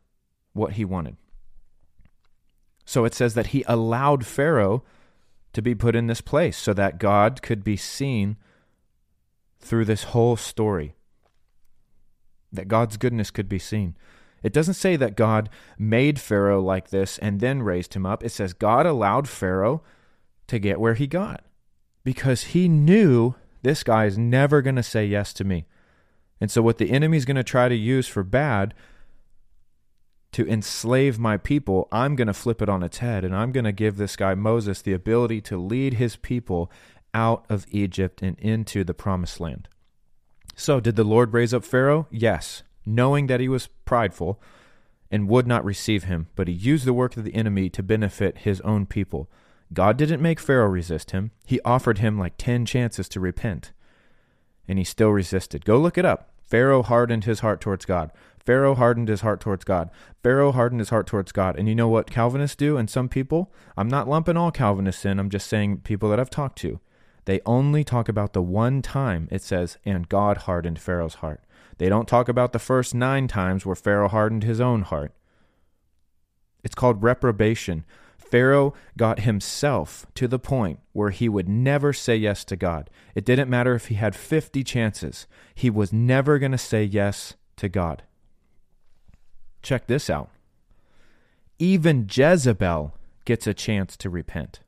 what 0.52 0.74
he 0.74 0.84
wanted. 0.84 1.16
So 2.84 3.06
it 3.06 3.14
says 3.14 3.32
that 3.32 3.48
he 3.48 3.64
allowed 3.66 4.26
Pharaoh 4.26 4.84
to 5.54 5.62
be 5.62 5.74
put 5.74 5.96
in 5.96 6.06
this 6.06 6.20
place 6.20 6.58
so 6.58 6.74
that 6.74 6.98
God 6.98 7.40
could 7.40 7.64
be 7.64 7.78
seen 7.78 8.36
through 9.58 9.86
this 9.86 10.04
whole 10.04 10.36
story 10.36 10.96
that 12.52 12.68
God's 12.68 12.98
goodness 12.98 13.30
could 13.30 13.48
be 13.48 13.58
seen. 13.58 13.96
It 14.42 14.52
doesn't 14.52 14.74
say 14.74 14.96
that 14.96 15.16
God 15.16 15.48
made 15.78 16.20
Pharaoh 16.20 16.60
like 16.60 16.90
this 16.90 17.18
and 17.18 17.40
then 17.40 17.62
raised 17.62 17.94
him 17.94 18.06
up. 18.06 18.24
It 18.24 18.30
says 18.30 18.52
God 18.52 18.86
allowed 18.86 19.28
Pharaoh 19.28 19.82
to 20.48 20.58
get 20.58 20.80
where 20.80 20.94
he 20.94 21.06
got 21.06 21.44
because 22.04 22.44
he 22.44 22.68
knew 22.68 23.34
this 23.62 23.82
guy 23.82 24.06
is 24.06 24.18
never 24.18 24.60
going 24.62 24.76
to 24.76 24.82
say 24.82 25.06
yes 25.06 25.32
to 25.34 25.44
me. 25.44 25.66
And 26.40 26.50
so, 26.50 26.60
what 26.60 26.78
the 26.78 26.90
enemy's 26.90 27.24
going 27.24 27.36
to 27.36 27.44
try 27.44 27.68
to 27.68 27.74
use 27.74 28.08
for 28.08 28.24
bad 28.24 28.74
to 30.32 30.48
enslave 30.48 31.18
my 31.18 31.36
people, 31.36 31.88
I'm 31.92 32.16
going 32.16 32.26
to 32.26 32.34
flip 32.34 32.60
it 32.60 32.68
on 32.68 32.82
its 32.82 32.98
head 32.98 33.24
and 33.24 33.36
I'm 33.36 33.52
going 33.52 33.64
to 33.64 33.72
give 33.72 33.96
this 33.96 34.16
guy 34.16 34.34
Moses 34.34 34.82
the 34.82 34.92
ability 34.92 35.40
to 35.42 35.56
lead 35.56 35.94
his 35.94 36.16
people 36.16 36.70
out 37.14 37.44
of 37.48 37.66
Egypt 37.70 38.22
and 38.22 38.38
into 38.40 38.82
the 38.82 38.94
promised 38.94 39.38
land. 39.38 39.68
So, 40.56 40.80
did 40.80 40.96
the 40.96 41.04
Lord 41.04 41.32
raise 41.32 41.54
up 41.54 41.64
Pharaoh? 41.64 42.08
Yes, 42.10 42.62
knowing 42.84 43.26
that 43.26 43.40
he 43.40 43.48
was 43.48 43.68
prideful 43.84 44.40
and 45.10 45.28
would 45.28 45.46
not 45.46 45.64
receive 45.64 46.04
him, 46.04 46.28
but 46.34 46.48
he 46.48 46.54
used 46.54 46.84
the 46.84 46.92
work 46.92 47.16
of 47.16 47.24
the 47.24 47.34
enemy 47.34 47.68
to 47.70 47.82
benefit 47.82 48.38
his 48.38 48.60
own 48.62 48.86
people. 48.86 49.30
God 49.72 49.96
didn't 49.96 50.22
make 50.22 50.40
Pharaoh 50.40 50.68
resist 50.68 51.12
him. 51.12 51.30
He 51.46 51.60
offered 51.64 51.98
him 51.98 52.18
like 52.18 52.34
10 52.38 52.66
chances 52.66 53.08
to 53.10 53.20
repent, 53.20 53.72
and 54.66 54.78
he 54.78 54.84
still 54.84 55.10
resisted. 55.10 55.64
Go 55.64 55.78
look 55.78 55.98
it 55.98 56.04
up. 56.04 56.30
Pharaoh 56.42 56.82
hardened 56.82 57.24
his 57.24 57.40
heart 57.40 57.60
towards 57.60 57.84
God. 57.84 58.10
Pharaoh 58.44 58.74
hardened 58.74 59.08
his 59.08 59.20
heart 59.20 59.40
towards 59.40 59.64
God. 59.64 59.90
Pharaoh 60.22 60.52
hardened 60.52 60.80
his 60.80 60.90
heart 60.90 61.06
towards 61.06 61.32
God. 61.32 61.56
And 61.58 61.68
you 61.68 61.74
know 61.74 61.88
what 61.88 62.10
Calvinists 62.10 62.56
do? 62.56 62.76
And 62.76 62.90
some 62.90 63.08
people, 63.08 63.52
I'm 63.76 63.88
not 63.88 64.08
lumping 64.08 64.36
all 64.36 64.50
Calvinists 64.50 65.04
in, 65.04 65.18
I'm 65.18 65.30
just 65.30 65.46
saying 65.46 65.78
people 65.78 66.10
that 66.10 66.20
I've 66.20 66.30
talked 66.30 66.58
to. 66.58 66.80
They 67.24 67.40
only 67.46 67.84
talk 67.84 68.08
about 68.08 68.32
the 68.32 68.42
one 68.42 68.82
time 68.82 69.28
it 69.30 69.42
says, 69.42 69.78
and 69.84 70.08
God 70.08 70.38
hardened 70.38 70.80
Pharaoh's 70.80 71.14
heart. 71.14 71.40
They 71.78 71.88
don't 71.88 72.08
talk 72.08 72.28
about 72.28 72.52
the 72.52 72.58
first 72.58 72.94
nine 72.94 73.28
times 73.28 73.66
where 73.66 73.76
Pharaoh 73.76 74.08
hardened 74.08 74.44
his 74.44 74.60
own 74.60 74.82
heart. 74.82 75.12
It's 76.64 76.74
called 76.74 77.02
reprobation. 77.02 77.84
Pharaoh 78.18 78.72
got 78.96 79.20
himself 79.20 80.06
to 80.14 80.26
the 80.26 80.38
point 80.38 80.80
where 80.92 81.10
he 81.10 81.28
would 81.28 81.48
never 81.48 81.92
say 81.92 82.16
yes 82.16 82.44
to 82.46 82.56
God. 82.56 82.88
It 83.14 83.24
didn't 83.24 83.50
matter 83.50 83.74
if 83.74 83.88
he 83.88 83.96
had 83.96 84.14
50 84.14 84.64
chances, 84.64 85.26
he 85.54 85.68
was 85.68 85.92
never 85.92 86.38
going 86.38 86.52
to 86.52 86.58
say 86.58 86.84
yes 86.84 87.34
to 87.56 87.68
God. 87.68 88.04
Check 89.62 89.86
this 89.86 90.08
out. 90.08 90.30
Even 91.58 92.08
Jezebel 92.10 92.94
gets 93.24 93.46
a 93.46 93.54
chance 93.54 93.96
to 93.98 94.10
repent 94.10 94.60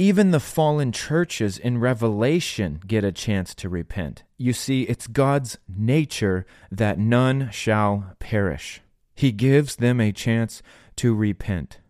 Even 0.00 0.30
the 0.30 0.40
fallen 0.40 0.92
churches 0.92 1.58
in 1.58 1.76
Revelation 1.76 2.80
get 2.86 3.04
a 3.04 3.12
chance 3.12 3.54
to 3.56 3.68
repent. 3.68 4.22
You 4.38 4.54
see, 4.54 4.84
it's 4.84 5.06
God's 5.06 5.58
nature 5.68 6.46
that 6.70 6.98
none 6.98 7.50
shall 7.50 8.14
perish. 8.18 8.80
He 9.14 9.30
gives 9.30 9.76
them 9.76 10.00
a 10.00 10.10
chance 10.10 10.62
to 10.96 11.14
repent. 11.14 11.80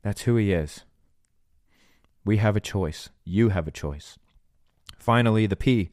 That's 0.00 0.22
who 0.22 0.36
He 0.36 0.54
is. 0.54 0.84
We 2.24 2.38
have 2.38 2.56
a 2.56 2.60
choice. 2.60 3.10
You 3.24 3.50
have 3.50 3.68
a 3.68 3.70
choice. 3.70 4.16
Finally, 4.96 5.46
the 5.46 5.54
P 5.54 5.90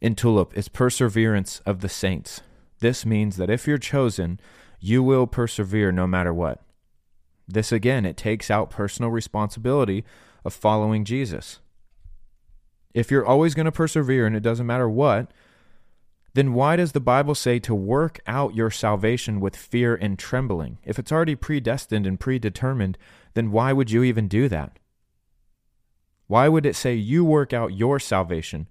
in 0.00 0.14
TULIP 0.14 0.56
is 0.56 0.68
perseverance 0.68 1.60
of 1.66 1.80
the 1.80 1.88
saints. 1.88 2.40
This 2.78 3.04
means 3.04 3.36
that 3.36 3.50
if 3.50 3.66
you're 3.66 3.78
chosen, 3.78 4.38
you 4.78 5.02
will 5.02 5.26
persevere 5.26 5.90
no 5.90 6.06
matter 6.06 6.32
what. 6.32 6.62
This 7.48 7.72
again, 7.72 8.06
it 8.06 8.16
takes 8.16 8.48
out 8.48 8.70
personal 8.70 9.10
responsibility 9.10 10.04
of 10.46 10.54
following 10.54 11.04
Jesus. 11.04 11.58
If 12.94 13.10
you're 13.10 13.26
always 13.26 13.54
going 13.54 13.66
to 13.66 13.72
persevere 13.72 14.26
and 14.26 14.36
it 14.36 14.42
doesn't 14.42 14.66
matter 14.66 14.88
what, 14.88 15.32
then 16.34 16.54
why 16.54 16.76
does 16.76 16.92
the 16.92 17.00
Bible 17.00 17.34
say 17.34 17.58
to 17.58 17.74
work 17.74 18.20
out 18.26 18.54
your 18.54 18.70
salvation 18.70 19.40
with 19.40 19.56
fear 19.56 19.94
and 19.94 20.18
trembling? 20.18 20.78
If 20.84 20.98
it's 20.98 21.10
already 21.10 21.34
predestined 21.34 22.06
and 22.06 22.20
predetermined, 22.20 22.96
then 23.34 23.50
why 23.50 23.72
would 23.72 23.90
you 23.90 24.02
even 24.02 24.28
do 24.28 24.48
that? 24.48 24.78
Why 26.26 26.48
would 26.48 26.64
it 26.64 26.76
say 26.76 26.94
you 26.94 27.24
work 27.24 27.52
out 27.52 27.74
your 27.74 27.98
salvation 27.98 28.68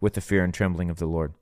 with 0.00 0.14
the 0.14 0.20
fear 0.20 0.44
and 0.44 0.54
trembling 0.54 0.90
of 0.90 0.98
the 0.98 1.06
Lord? 1.06 1.34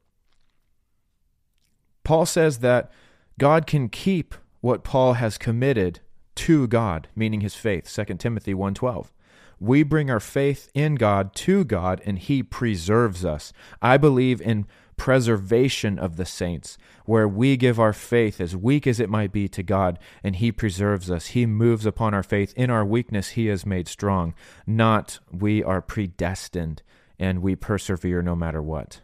Paul 2.05 2.27
says 2.27 2.59
that 2.59 2.91
God 3.39 3.67
can 3.67 3.89
keep 3.89 4.35
what 4.61 4.85
Paul 4.85 5.15
has 5.15 5.37
committed 5.37 6.01
to 6.37 6.67
God, 6.69 7.09
meaning 7.17 7.41
his 7.41 7.55
faith, 7.55 7.89
2 7.89 8.19
Timothy 8.19 8.55
1:12. 8.55 9.13
We 9.59 9.83
bring 9.83 10.11
our 10.11 10.21
faith 10.21 10.71
in 10.75 10.97
God 10.97 11.35
to 11.37 11.65
God 11.65 12.03
and 12.05 12.19
he 12.19 12.43
preserves 12.43 13.25
us. 13.25 13.53
I 13.81 13.97
believe 13.97 14.41
in 14.41 14.67
preservation 14.97 15.99
of 15.99 16.17
the 16.17 16.25
saints, 16.25 16.79
where 17.05 17.29
we 17.29 17.57
give 17.57 17.79
our 17.79 17.93
faith, 17.93 18.41
as 18.41 18.57
weak 18.57 18.87
as 18.87 18.99
it 18.99 19.11
might 19.11 19.33
be, 19.33 19.49
to 19.49 19.63
God, 19.63 19.99
and 20.25 20.37
He 20.37 20.51
preserves 20.51 21.11
us. 21.11 21.29
He 21.29 21.47
moves 21.47 21.87
upon 21.87 22.15
our 22.15 22.23
faith. 22.23 22.53
In 22.57 22.71
our 22.71 22.85
weakness, 22.85 23.31
He 23.31 23.49
is 23.49 23.67
made 23.67 23.89
strong. 23.89 24.35
Not 24.67 25.19
we 25.31 25.63
are 25.63 25.83
predestined 25.83 26.83
and 27.19 27.41
we 27.41 27.57
persevere 27.57 28.23
no 28.23 28.35
matter 28.37 28.63
what. 28.63 29.01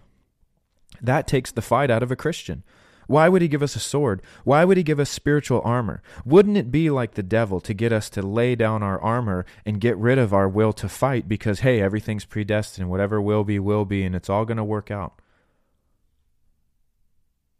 That 1.00 1.26
takes 1.26 1.50
the 1.50 1.62
fight 1.62 1.90
out 1.90 2.02
of 2.02 2.10
a 2.10 2.16
Christian. 2.16 2.62
Why 3.06 3.28
would 3.28 3.42
he 3.42 3.48
give 3.48 3.62
us 3.62 3.76
a 3.76 3.80
sword? 3.80 4.22
Why 4.44 4.64
would 4.64 4.76
he 4.76 4.82
give 4.82 5.00
us 5.00 5.10
spiritual 5.10 5.60
armor? 5.64 6.02
Wouldn't 6.24 6.56
it 6.56 6.70
be 6.70 6.90
like 6.90 7.14
the 7.14 7.22
devil 7.22 7.60
to 7.60 7.74
get 7.74 7.92
us 7.92 8.08
to 8.10 8.22
lay 8.22 8.54
down 8.54 8.82
our 8.82 9.00
armor 9.00 9.44
and 9.66 9.80
get 9.80 9.96
rid 9.96 10.18
of 10.18 10.32
our 10.32 10.48
will 10.48 10.72
to 10.74 10.88
fight 10.88 11.28
because, 11.28 11.60
hey, 11.60 11.80
everything's 11.80 12.24
predestined, 12.24 12.90
whatever 12.90 13.20
will 13.20 13.44
be, 13.44 13.58
will 13.58 13.84
be, 13.84 14.04
and 14.04 14.14
it's 14.14 14.30
all 14.30 14.44
going 14.44 14.56
to 14.56 14.64
work 14.64 14.90
out? 14.90 15.20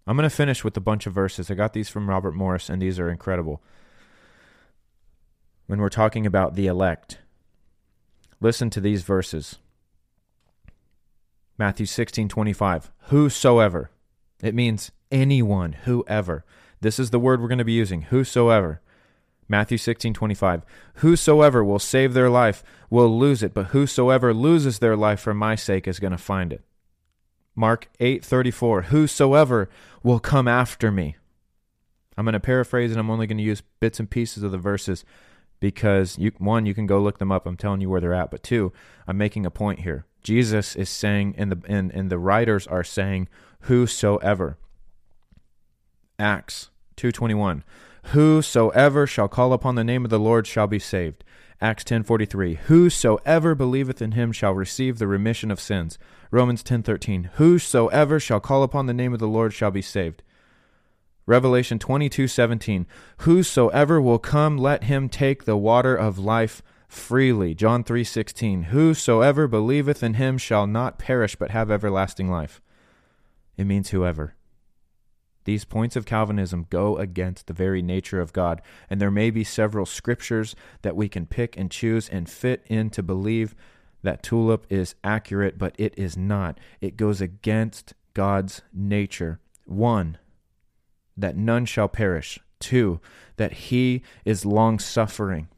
I'm 0.07 0.17
going 0.17 0.29
to 0.29 0.35
finish 0.35 0.65
with 0.65 0.77
a 0.77 0.81
bunch 0.81 1.07
of 1.07 1.13
verses. 1.13 1.51
I 1.51 1.55
got 1.55 1.73
these 1.73 1.89
from 1.89 2.11
Robert 2.11 2.35
Morris, 2.35 2.69
and 2.69 2.83
these 2.83 2.99
are 2.99 3.09
incredible. 3.09 3.63
When 5.67 5.81
we're 5.81 5.89
talking 5.89 6.27
about 6.27 6.55
the 6.55 6.67
elect, 6.67 7.19
listen 8.41 8.69
to 8.71 8.81
these 8.81 9.03
verses 9.03 9.59
Matthew 11.59 11.87
16 11.87 12.29
25. 12.29 12.91
Whosoever. 13.05 13.91
It 14.43 14.55
means 14.55 14.91
anyone, 15.13 15.75
whoever. 15.85 16.45
This 16.81 16.99
is 16.99 17.11
the 17.11 17.21
word 17.21 17.41
we're 17.41 17.49
going 17.49 17.59
to 17.59 17.65
be 17.65 17.73
using. 17.73 18.03
Whosoever. 18.03 18.81
Matthew 19.49 19.79
16 19.79 20.15
25. 20.15 20.63
Whosoever 20.95 21.63
will 21.63 21.79
save 21.79 22.15
their 22.15 22.31
life 22.31 22.65
will 22.91 23.19
lose 23.19 23.43
it, 23.43 23.55
but 23.55 23.67
whosoever 23.67 24.33
loses 24.35 24.79
their 24.79 24.97
life 24.97 25.21
for 25.21 25.35
my 25.35 25.55
sake 25.55 25.87
is 25.87 26.01
going 26.01 26.13
to 26.13 26.19
find 26.19 26.53
it. 26.53 26.63
Mark 27.55 27.89
8:34 28.01 28.85
Whosoever 28.85 29.69
will 30.03 30.19
come 30.19 30.49
after 30.49 30.91
me. 30.91 31.17
I'm 32.17 32.25
going 32.25 32.33
to 32.33 32.41
paraphrase 32.41 32.91
and 32.91 33.01
I'm 33.01 33.11
only 33.11 33.27
going 33.27 33.39
to 33.39 33.45
use 33.45 33.63
bits 33.81 34.01
and 34.01 34.11
pieces 34.11 34.43
of 34.43 34.53
the 34.53 34.59
verses 34.59 35.05
because 35.61 36.19
you 36.19 36.33
one 36.39 36.67
you 36.67 36.75
can 36.75 36.87
go 36.87 37.01
look 37.01 37.19
them 37.19 37.33
up. 37.33 37.47
I'm 37.47 37.57
telling 37.57 37.81
you 37.81 37.91
where 37.91 38.01
they're 38.01 38.15
at, 38.15 38.31
but 38.31 38.43
two, 38.43 38.73
I'm 39.07 39.19
making 39.19 39.47
a 39.47 39.51
point 39.51 39.81
here. 39.81 40.07
Jesus 40.23 40.77
is 40.77 40.89
saying 40.89 41.35
and 41.37 41.53
the 41.53 41.61
and, 41.67 41.91
and 41.93 42.11
the 42.11 42.19
writers 42.19 42.67
are 42.67 42.85
saying 42.85 43.29
whosoever. 43.63 44.57
Acts 46.23 46.71
2:21 46.97 47.65
Whosoever 48.13 49.09
shall 49.09 49.27
call 49.27 49.53
upon 49.53 49.75
the 49.75 49.83
name 49.83 50.05
of 50.05 50.11
the 50.11 50.21
Lord 50.21 50.47
shall 50.47 50.69
be 50.69 50.79
saved. 50.79 51.25
Acts 51.61 51.83
10:43 51.83 52.59
Whosoever 52.67 53.57
believeth 53.57 54.01
in 54.01 54.13
him 54.13 54.31
shall 54.31 54.55
receive 54.55 54.99
the 54.99 55.09
remission 55.09 55.51
of 55.51 55.59
sins. 55.59 55.99
Romans 56.31 56.63
10:13 56.63 57.31
Whosoever 57.35 58.21
shall 58.21 58.39
call 58.39 58.63
upon 58.63 58.87
the 58.87 58.95
name 58.95 59.13
of 59.13 59.19
the 59.19 59.27
Lord 59.27 59.53
shall 59.53 59.73
be 59.73 59.83
saved. 59.83 60.23
Revelation 61.27 61.81
22:17 61.81 62.87
Whosoever 63.19 64.01
will 64.01 64.21
come 64.21 64.57
let 64.57 64.85
him 64.85 65.09
take 65.09 65.45
the 65.45 65.57
water 65.57 65.97
of 65.97 66.21
life 66.21 66.63
freely. 66.87 67.53
John 67.53 67.83
3:16 67.83 68.67
Whosoever 68.67 69.49
believeth 69.49 70.05
in 70.05 70.15
him 70.15 70.39
shall 70.39 70.69
not 70.69 71.01
perish 71.01 71.35
but 71.35 71.51
have 71.51 71.69
everlasting 71.69 72.31
life. 72.31 72.61
It 73.57 73.65
means 73.65 73.91
whoever. 73.91 74.37
These 75.45 75.65
points 75.65 75.97
of 75.97 76.07
Calvinism 76.07 76.67
go 76.71 76.97
against 76.97 77.47
the 77.47 77.53
very 77.53 77.83
nature 77.83 78.21
of 78.21 78.33
God, 78.33 78.63
and 78.89 79.01
there 79.01 79.11
may 79.11 79.31
be 79.31 79.45
several 79.45 79.87
scriptures 79.87 80.55
that 80.83 80.97
we 80.97 81.09
can 81.09 81.27
pick 81.27 81.57
and 81.57 81.71
choose 81.71 82.09
and 82.09 82.29
fit 82.29 82.65
in 82.67 82.91
to 82.91 83.03
believe 83.03 83.55
that 84.03 84.23
tulip 84.23 84.67
is 84.69 84.95
accurate, 85.03 85.59
but 85.59 85.75
it 85.79 85.95
is 85.97 86.17
not. 86.17 86.59
It 86.81 86.97
goes 86.97 87.21
against 87.21 87.95
God's 88.15 88.63
nature. 88.73 89.41
One, 89.65 90.19
that 91.17 91.37
none 91.37 91.67
shall 91.67 91.89
perish. 91.89 92.39
Two, 92.59 93.01
that 93.37 93.53
he 93.53 94.03
is 94.25 94.45
long 94.45 94.79
suffering 94.79 95.49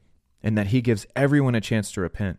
and 0.42 0.56
that 0.56 0.68
he 0.68 0.80
gives 0.80 1.06
everyone 1.16 1.54
a 1.54 1.60
chance 1.60 1.90
to 1.92 2.00
repent. 2.00 2.38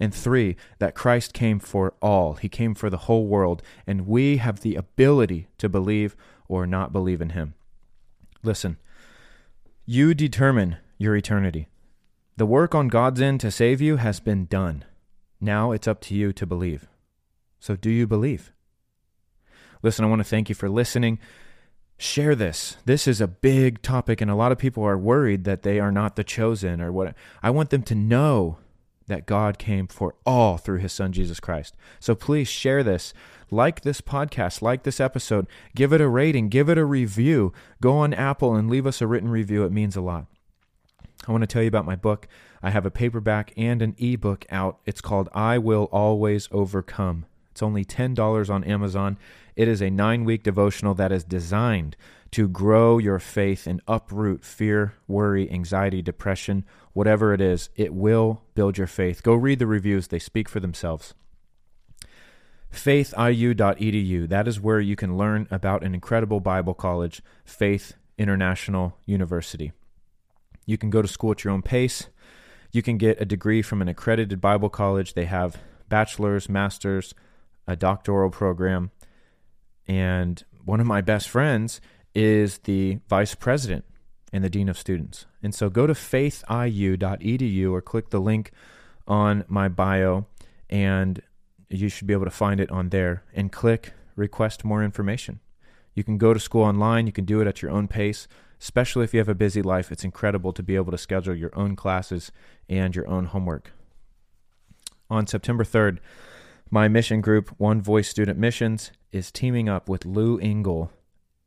And 0.00 0.14
three, 0.14 0.56
that 0.78 0.94
Christ 0.94 1.32
came 1.32 1.58
for 1.58 1.94
all. 2.02 2.34
He 2.34 2.48
came 2.48 2.74
for 2.74 2.90
the 2.90 2.96
whole 2.96 3.26
world, 3.26 3.62
and 3.86 4.06
we 4.06 4.38
have 4.38 4.60
the 4.60 4.74
ability 4.74 5.48
to 5.58 5.68
believe 5.68 6.16
or 6.48 6.66
not 6.66 6.92
believe 6.92 7.20
in 7.20 7.30
him. 7.30 7.54
Listen, 8.42 8.76
you 9.86 10.14
determine 10.14 10.76
your 10.98 11.16
eternity. 11.16 11.68
The 12.36 12.46
work 12.46 12.74
on 12.74 12.88
God's 12.88 13.20
end 13.20 13.40
to 13.40 13.50
save 13.50 13.80
you 13.80 13.96
has 13.96 14.18
been 14.18 14.46
done. 14.46 14.84
Now 15.40 15.72
it's 15.72 15.86
up 15.86 16.00
to 16.02 16.14
you 16.14 16.32
to 16.32 16.46
believe. 16.46 16.88
So, 17.60 17.76
do 17.76 17.90
you 17.90 18.06
believe? 18.06 18.52
Listen, 19.82 20.04
I 20.04 20.08
want 20.08 20.20
to 20.20 20.28
thank 20.28 20.48
you 20.48 20.54
for 20.54 20.68
listening. 20.68 21.18
Share 21.96 22.34
this. 22.34 22.76
This 22.86 23.06
is 23.06 23.20
a 23.20 23.28
big 23.28 23.82
topic, 23.82 24.20
and 24.20 24.30
a 24.30 24.34
lot 24.34 24.50
of 24.50 24.58
people 24.58 24.82
are 24.82 24.98
worried 24.98 25.44
that 25.44 25.62
they 25.62 25.78
are 25.78 25.92
not 25.92 26.16
the 26.16 26.24
chosen 26.24 26.80
or 26.80 26.90
what. 26.90 27.14
I 27.42 27.50
want 27.50 27.70
them 27.70 27.82
to 27.84 27.94
know 27.94 28.58
that 29.06 29.26
God 29.26 29.58
came 29.58 29.86
for 29.86 30.14
all 30.24 30.56
through 30.56 30.78
his 30.78 30.92
son 30.92 31.12
Jesus 31.12 31.40
Christ. 31.40 31.76
So 32.00 32.14
please 32.14 32.48
share 32.48 32.82
this. 32.82 33.12
Like 33.50 33.82
this 33.82 34.00
podcast, 34.00 34.62
like 34.62 34.82
this 34.82 34.98
episode, 34.98 35.46
give 35.76 35.92
it 35.92 36.00
a 36.00 36.08
rating, 36.08 36.48
give 36.48 36.68
it 36.68 36.78
a 36.78 36.84
review. 36.84 37.52
Go 37.80 37.96
on 37.98 38.14
Apple 38.14 38.54
and 38.56 38.70
leave 38.70 38.86
us 38.86 39.00
a 39.00 39.06
written 39.06 39.28
review. 39.28 39.64
It 39.64 39.70
means 39.70 39.96
a 39.96 40.00
lot. 40.00 40.26
I 41.28 41.32
want 41.32 41.42
to 41.42 41.46
tell 41.46 41.62
you 41.62 41.68
about 41.68 41.86
my 41.86 41.96
book. 41.96 42.26
I 42.62 42.70
have 42.70 42.86
a 42.86 42.90
paperback 42.90 43.52
and 43.56 43.82
an 43.82 43.94
ebook 43.98 44.46
out. 44.50 44.80
It's 44.86 45.00
called 45.00 45.28
I 45.34 45.58
Will 45.58 45.84
Always 45.92 46.48
Overcome. 46.50 47.26
It's 47.50 47.62
only 47.62 47.84
$10 47.84 48.50
on 48.50 48.64
Amazon. 48.64 49.18
It 49.54 49.68
is 49.68 49.80
a 49.80 49.90
nine 49.90 50.24
week 50.24 50.42
devotional 50.42 50.94
that 50.94 51.12
is 51.12 51.22
designed 51.22 51.96
to 52.34 52.48
grow 52.48 52.98
your 52.98 53.20
faith 53.20 53.64
and 53.64 53.80
uproot 53.86 54.44
fear, 54.44 54.94
worry, 55.06 55.48
anxiety, 55.52 56.02
depression, 56.02 56.64
whatever 56.92 57.32
it 57.32 57.40
is. 57.40 57.70
It 57.76 57.94
will 57.94 58.42
build 58.56 58.76
your 58.76 58.88
faith. 58.88 59.22
Go 59.22 59.34
read 59.34 59.60
the 59.60 59.68
reviews, 59.68 60.08
they 60.08 60.18
speak 60.18 60.48
for 60.48 60.58
themselves. 60.58 61.14
faithiu.edu. 62.72 64.28
That 64.28 64.48
is 64.48 64.60
where 64.60 64.80
you 64.80 64.96
can 64.96 65.16
learn 65.16 65.46
about 65.48 65.84
an 65.84 65.94
incredible 65.94 66.40
Bible 66.40 66.74
college, 66.74 67.22
Faith 67.44 67.92
International 68.18 68.98
University. 69.06 69.70
You 70.66 70.76
can 70.76 70.90
go 70.90 71.02
to 71.02 71.06
school 71.06 71.30
at 71.30 71.44
your 71.44 71.52
own 71.52 71.62
pace. 71.62 72.08
You 72.72 72.82
can 72.82 72.98
get 72.98 73.20
a 73.20 73.24
degree 73.24 73.62
from 73.62 73.80
an 73.80 73.86
accredited 73.86 74.40
Bible 74.40 74.70
college. 74.70 75.14
They 75.14 75.26
have 75.26 75.58
bachelor's, 75.88 76.48
master's, 76.48 77.14
a 77.68 77.76
doctoral 77.76 78.30
program. 78.30 78.90
And 79.86 80.42
one 80.64 80.80
of 80.80 80.86
my 80.88 81.00
best 81.00 81.28
friends 81.28 81.80
is 82.14 82.58
the 82.58 82.98
vice 83.08 83.34
president 83.34 83.84
and 84.32 84.44
the 84.44 84.50
dean 84.50 84.68
of 84.68 84.78
students. 84.78 85.26
And 85.42 85.54
so 85.54 85.68
go 85.68 85.86
to 85.86 85.94
faithiu.edu 85.94 87.72
or 87.72 87.82
click 87.82 88.10
the 88.10 88.20
link 88.20 88.50
on 89.06 89.44
my 89.48 89.68
bio, 89.68 90.26
and 90.70 91.20
you 91.68 91.88
should 91.88 92.06
be 92.06 92.14
able 92.14 92.24
to 92.24 92.30
find 92.30 92.60
it 92.60 92.70
on 92.70 92.88
there 92.88 93.24
and 93.34 93.52
click 93.52 93.92
request 94.16 94.64
more 94.64 94.82
information. 94.82 95.40
You 95.94 96.02
can 96.02 96.18
go 96.18 96.34
to 96.34 96.40
school 96.40 96.62
online, 96.62 97.06
you 97.06 97.12
can 97.12 97.24
do 97.24 97.40
it 97.40 97.46
at 97.46 97.62
your 97.62 97.70
own 97.70 97.86
pace, 97.88 98.26
especially 98.60 99.04
if 99.04 99.12
you 99.12 99.18
have 99.18 99.28
a 99.28 99.34
busy 99.34 99.62
life. 99.62 99.92
It's 99.92 100.04
incredible 100.04 100.52
to 100.52 100.62
be 100.62 100.76
able 100.76 100.90
to 100.90 100.98
schedule 100.98 101.34
your 101.34 101.56
own 101.56 101.76
classes 101.76 102.32
and 102.68 102.94
your 102.96 103.08
own 103.08 103.26
homework. 103.26 103.72
On 105.10 105.26
September 105.26 105.64
3rd, 105.64 105.98
my 106.70 106.88
mission 106.88 107.20
group, 107.20 107.54
One 107.58 107.80
Voice 107.80 108.08
Student 108.08 108.38
Missions, 108.38 108.90
is 109.12 109.30
teaming 109.30 109.68
up 109.68 109.88
with 109.88 110.06
Lou 110.06 110.38
Engle, 110.38 110.90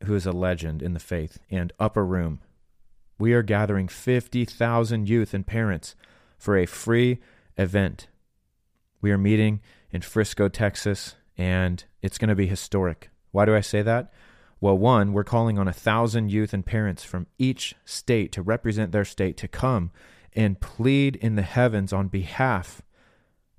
who 0.04 0.14
is 0.14 0.26
a 0.26 0.32
legend 0.32 0.82
in 0.82 0.94
the 0.94 1.00
faith, 1.00 1.38
and 1.50 1.72
Upper 1.78 2.04
Room. 2.04 2.40
We 3.18 3.32
are 3.32 3.42
gathering 3.42 3.88
50,000 3.88 5.08
youth 5.08 5.34
and 5.34 5.46
parents 5.46 5.94
for 6.38 6.56
a 6.56 6.66
free 6.66 7.18
event. 7.56 8.06
We 9.00 9.10
are 9.10 9.18
meeting 9.18 9.60
in 9.90 10.02
Frisco, 10.02 10.48
Texas, 10.48 11.16
and 11.36 11.84
it's 12.02 12.18
going 12.18 12.28
to 12.28 12.34
be 12.34 12.46
historic. 12.46 13.10
Why 13.32 13.44
do 13.44 13.54
I 13.54 13.60
say 13.60 13.82
that? 13.82 14.12
Well, 14.60 14.76
one, 14.76 15.12
we're 15.12 15.24
calling 15.24 15.58
on 15.58 15.68
a 15.68 15.72
thousand 15.72 16.30
youth 16.30 16.52
and 16.52 16.66
parents 16.66 17.04
from 17.04 17.26
each 17.38 17.74
state 17.84 18.32
to 18.32 18.42
represent 18.42 18.90
their 18.90 19.04
state 19.04 19.36
to 19.38 19.48
come 19.48 19.92
and 20.32 20.60
plead 20.60 21.16
in 21.16 21.36
the 21.36 21.42
heavens 21.42 21.92
on 21.92 22.08
behalf 22.08 22.82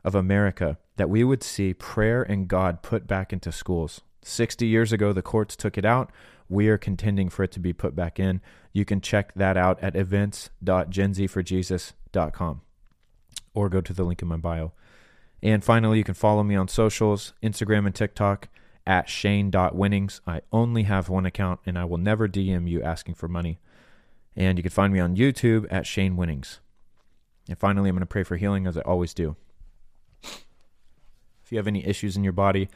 of 0.03 0.15
America 0.15 0.77
that 0.97 1.09
we 1.09 1.23
would 1.23 1.43
see 1.43 1.73
prayer 1.73 2.23
and 2.23 2.47
God 2.47 2.81
put 2.81 3.07
back 3.07 3.31
into 3.31 3.51
schools. 3.51 4.01
60 4.21 4.65
years 4.65 4.91
ago, 4.91 5.13
the 5.13 5.21
courts 5.21 5.55
took 5.55 5.77
it 5.77 5.85
out. 5.85 6.11
We 6.47 6.67
are 6.67 6.77
contending 6.77 7.29
for 7.29 7.43
it 7.43 7.51
to 7.53 7.59
be 7.59 7.73
put 7.73 7.95
back 7.95 8.19
in. 8.19 8.41
You 8.73 8.85
can 8.85 9.01
check 9.01 9.33
that 9.35 9.57
out 9.57 9.81
at 9.81 9.95
events.genzforjesus.com 9.95 12.61
or 13.53 13.69
go 13.69 13.81
to 13.81 13.93
the 13.93 14.03
link 14.03 14.21
in 14.21 14.27
my 14.27 14.37
bio. 14.37 14.73
And 15.41 15.63
finally, 15.63 15.99
you 15.99 16.03
can 16.03 16.15
follow 16.15 16.43
me 16.43 16.55
on 16.55 16.67
socials 16.67 17.33
Instagram 17.41 17.85
and 17.85 17.95
TikTok 17.95 18.49
at 18.85 19.07
shane.winnings. 19.07 20.21
I 20.27 20.41
only 20.51 20.83
have 20.83 21.09
one 21.09 21.25
account 21.25 21.61
and 21.65 21.77
I 21.77 21.85
will 21.85 21.97
never 21.97 22.27
DM 22.27 22.69
you 22.69 22.81
asking 22.81 23.15
for 23.15 23.27
money. 23.27 23.59
And 24.35 24.57
you 24.57 24.63
can 24.63 24.71
find 24.71 24.93
me 24.93 24.99
on 24.99 25.15
YouTube 25.15 25.65
at 25.69 25.85
Shane 25.85 26.15
Winnings. 26.15 26.59
And 27.47 27.57
finally, 27.57 27.89
I'm 27.89 27.95
going 27.95 28.01
to 28.01 28.05
pray 28.05 28.23
for 28.23 28.37
healing 28.37 28.67
as 28.67 28.77
I 28.77 28.81
always 28.81 29.13
do. 29.13 29.35
If 30.23 31.51
you 31.51 31.57
have 31.57 31.67
any 31.67 31.85
issues 31.85 32.15
in 32.15 32.23
your 32.23 32.33
body, 32.33 32.69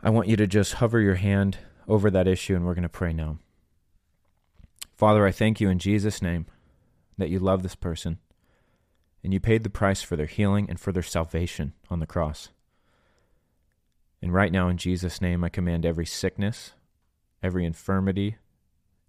I 0.00 0.10
want 0.10 0.28
you 0.28 0.36
to 0.36 0.46
just 0.46 0.74
hover 0.74 1.00
your 1.00 1.16
hand 1.16 1.58
over 1.88 2.10
that 2.10 2.28
issue 2.28 2.54
and 2.54 2.64
we're 2.64 2.74
going 2.74 2.82
to 2.82 2.88
pray 2.88 3.12
now. 3.12 3.38
Father, 4.96 5.26
I 5.26 5.32
thank 5.32 5.60
you 5.60 5.68
in 5.68 5.78
Jesus' 5.78 6.22
name 6.22 6.46
that 7.16 7.30
you 7.30 7.38
love 7.38 7.62
this 7.62 7.74
person 7.74 8.18
and 9.24 9.32
you 9.32 9.40
paid 9.40 9.64
the 9.64 9.70
price 9.70 10.02
for 10.02 10.14
their 10.14 10.26
healing 10.26 10.68
and 10.68 10.78
for 10.78 10.92
their 10.92 11.02
salvation 11.02 11.72
on 11.90 11.98
the 11.98 12.06
cross. 12.06 12.50
And 14.22 14.32
right 14.32 14.52
now, 14.52 14.68
in 14.68 14.76
Jesus' 14.76 15.20
name, 15.20 15.44
I 15.44 15.48
command 15.48 15.84
every 15.84 16.06
sickness, 16.06 16.72
every 17.42 17.64
infirmity, 17.64 18.36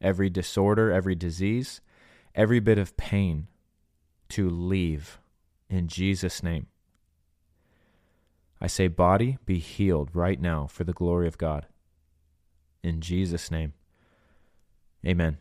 every 0.02 0.30
disorder, 0.30 0.92
every 0.92 1.16
disease, 1.16 1.82
every 2.36 2.60
bit 2.60 2.78
of 2.78 2.98
pain 2.98 3.48
to 4.30 4.50
leave 4.50 5.20
in 5.70 5.88
Jesus' 5.88 6.44
name. 6.44 6.68
I 8.62 8.68
say, 8.68 8.88
body, 8.88 9.38
be 9.46 9.60
healed 9.60 10.10
right 10.14 10.40
now 10.40 10.68
for 10.68 10.84
the 10.84 10.94
glory 10.94 11.28
of 11.28 11.38
God. 11.38 11.66
In 12.84 13.02
Jesus' 13.02 13.52
name, 13.52 13.74
amen. 15.06 15.40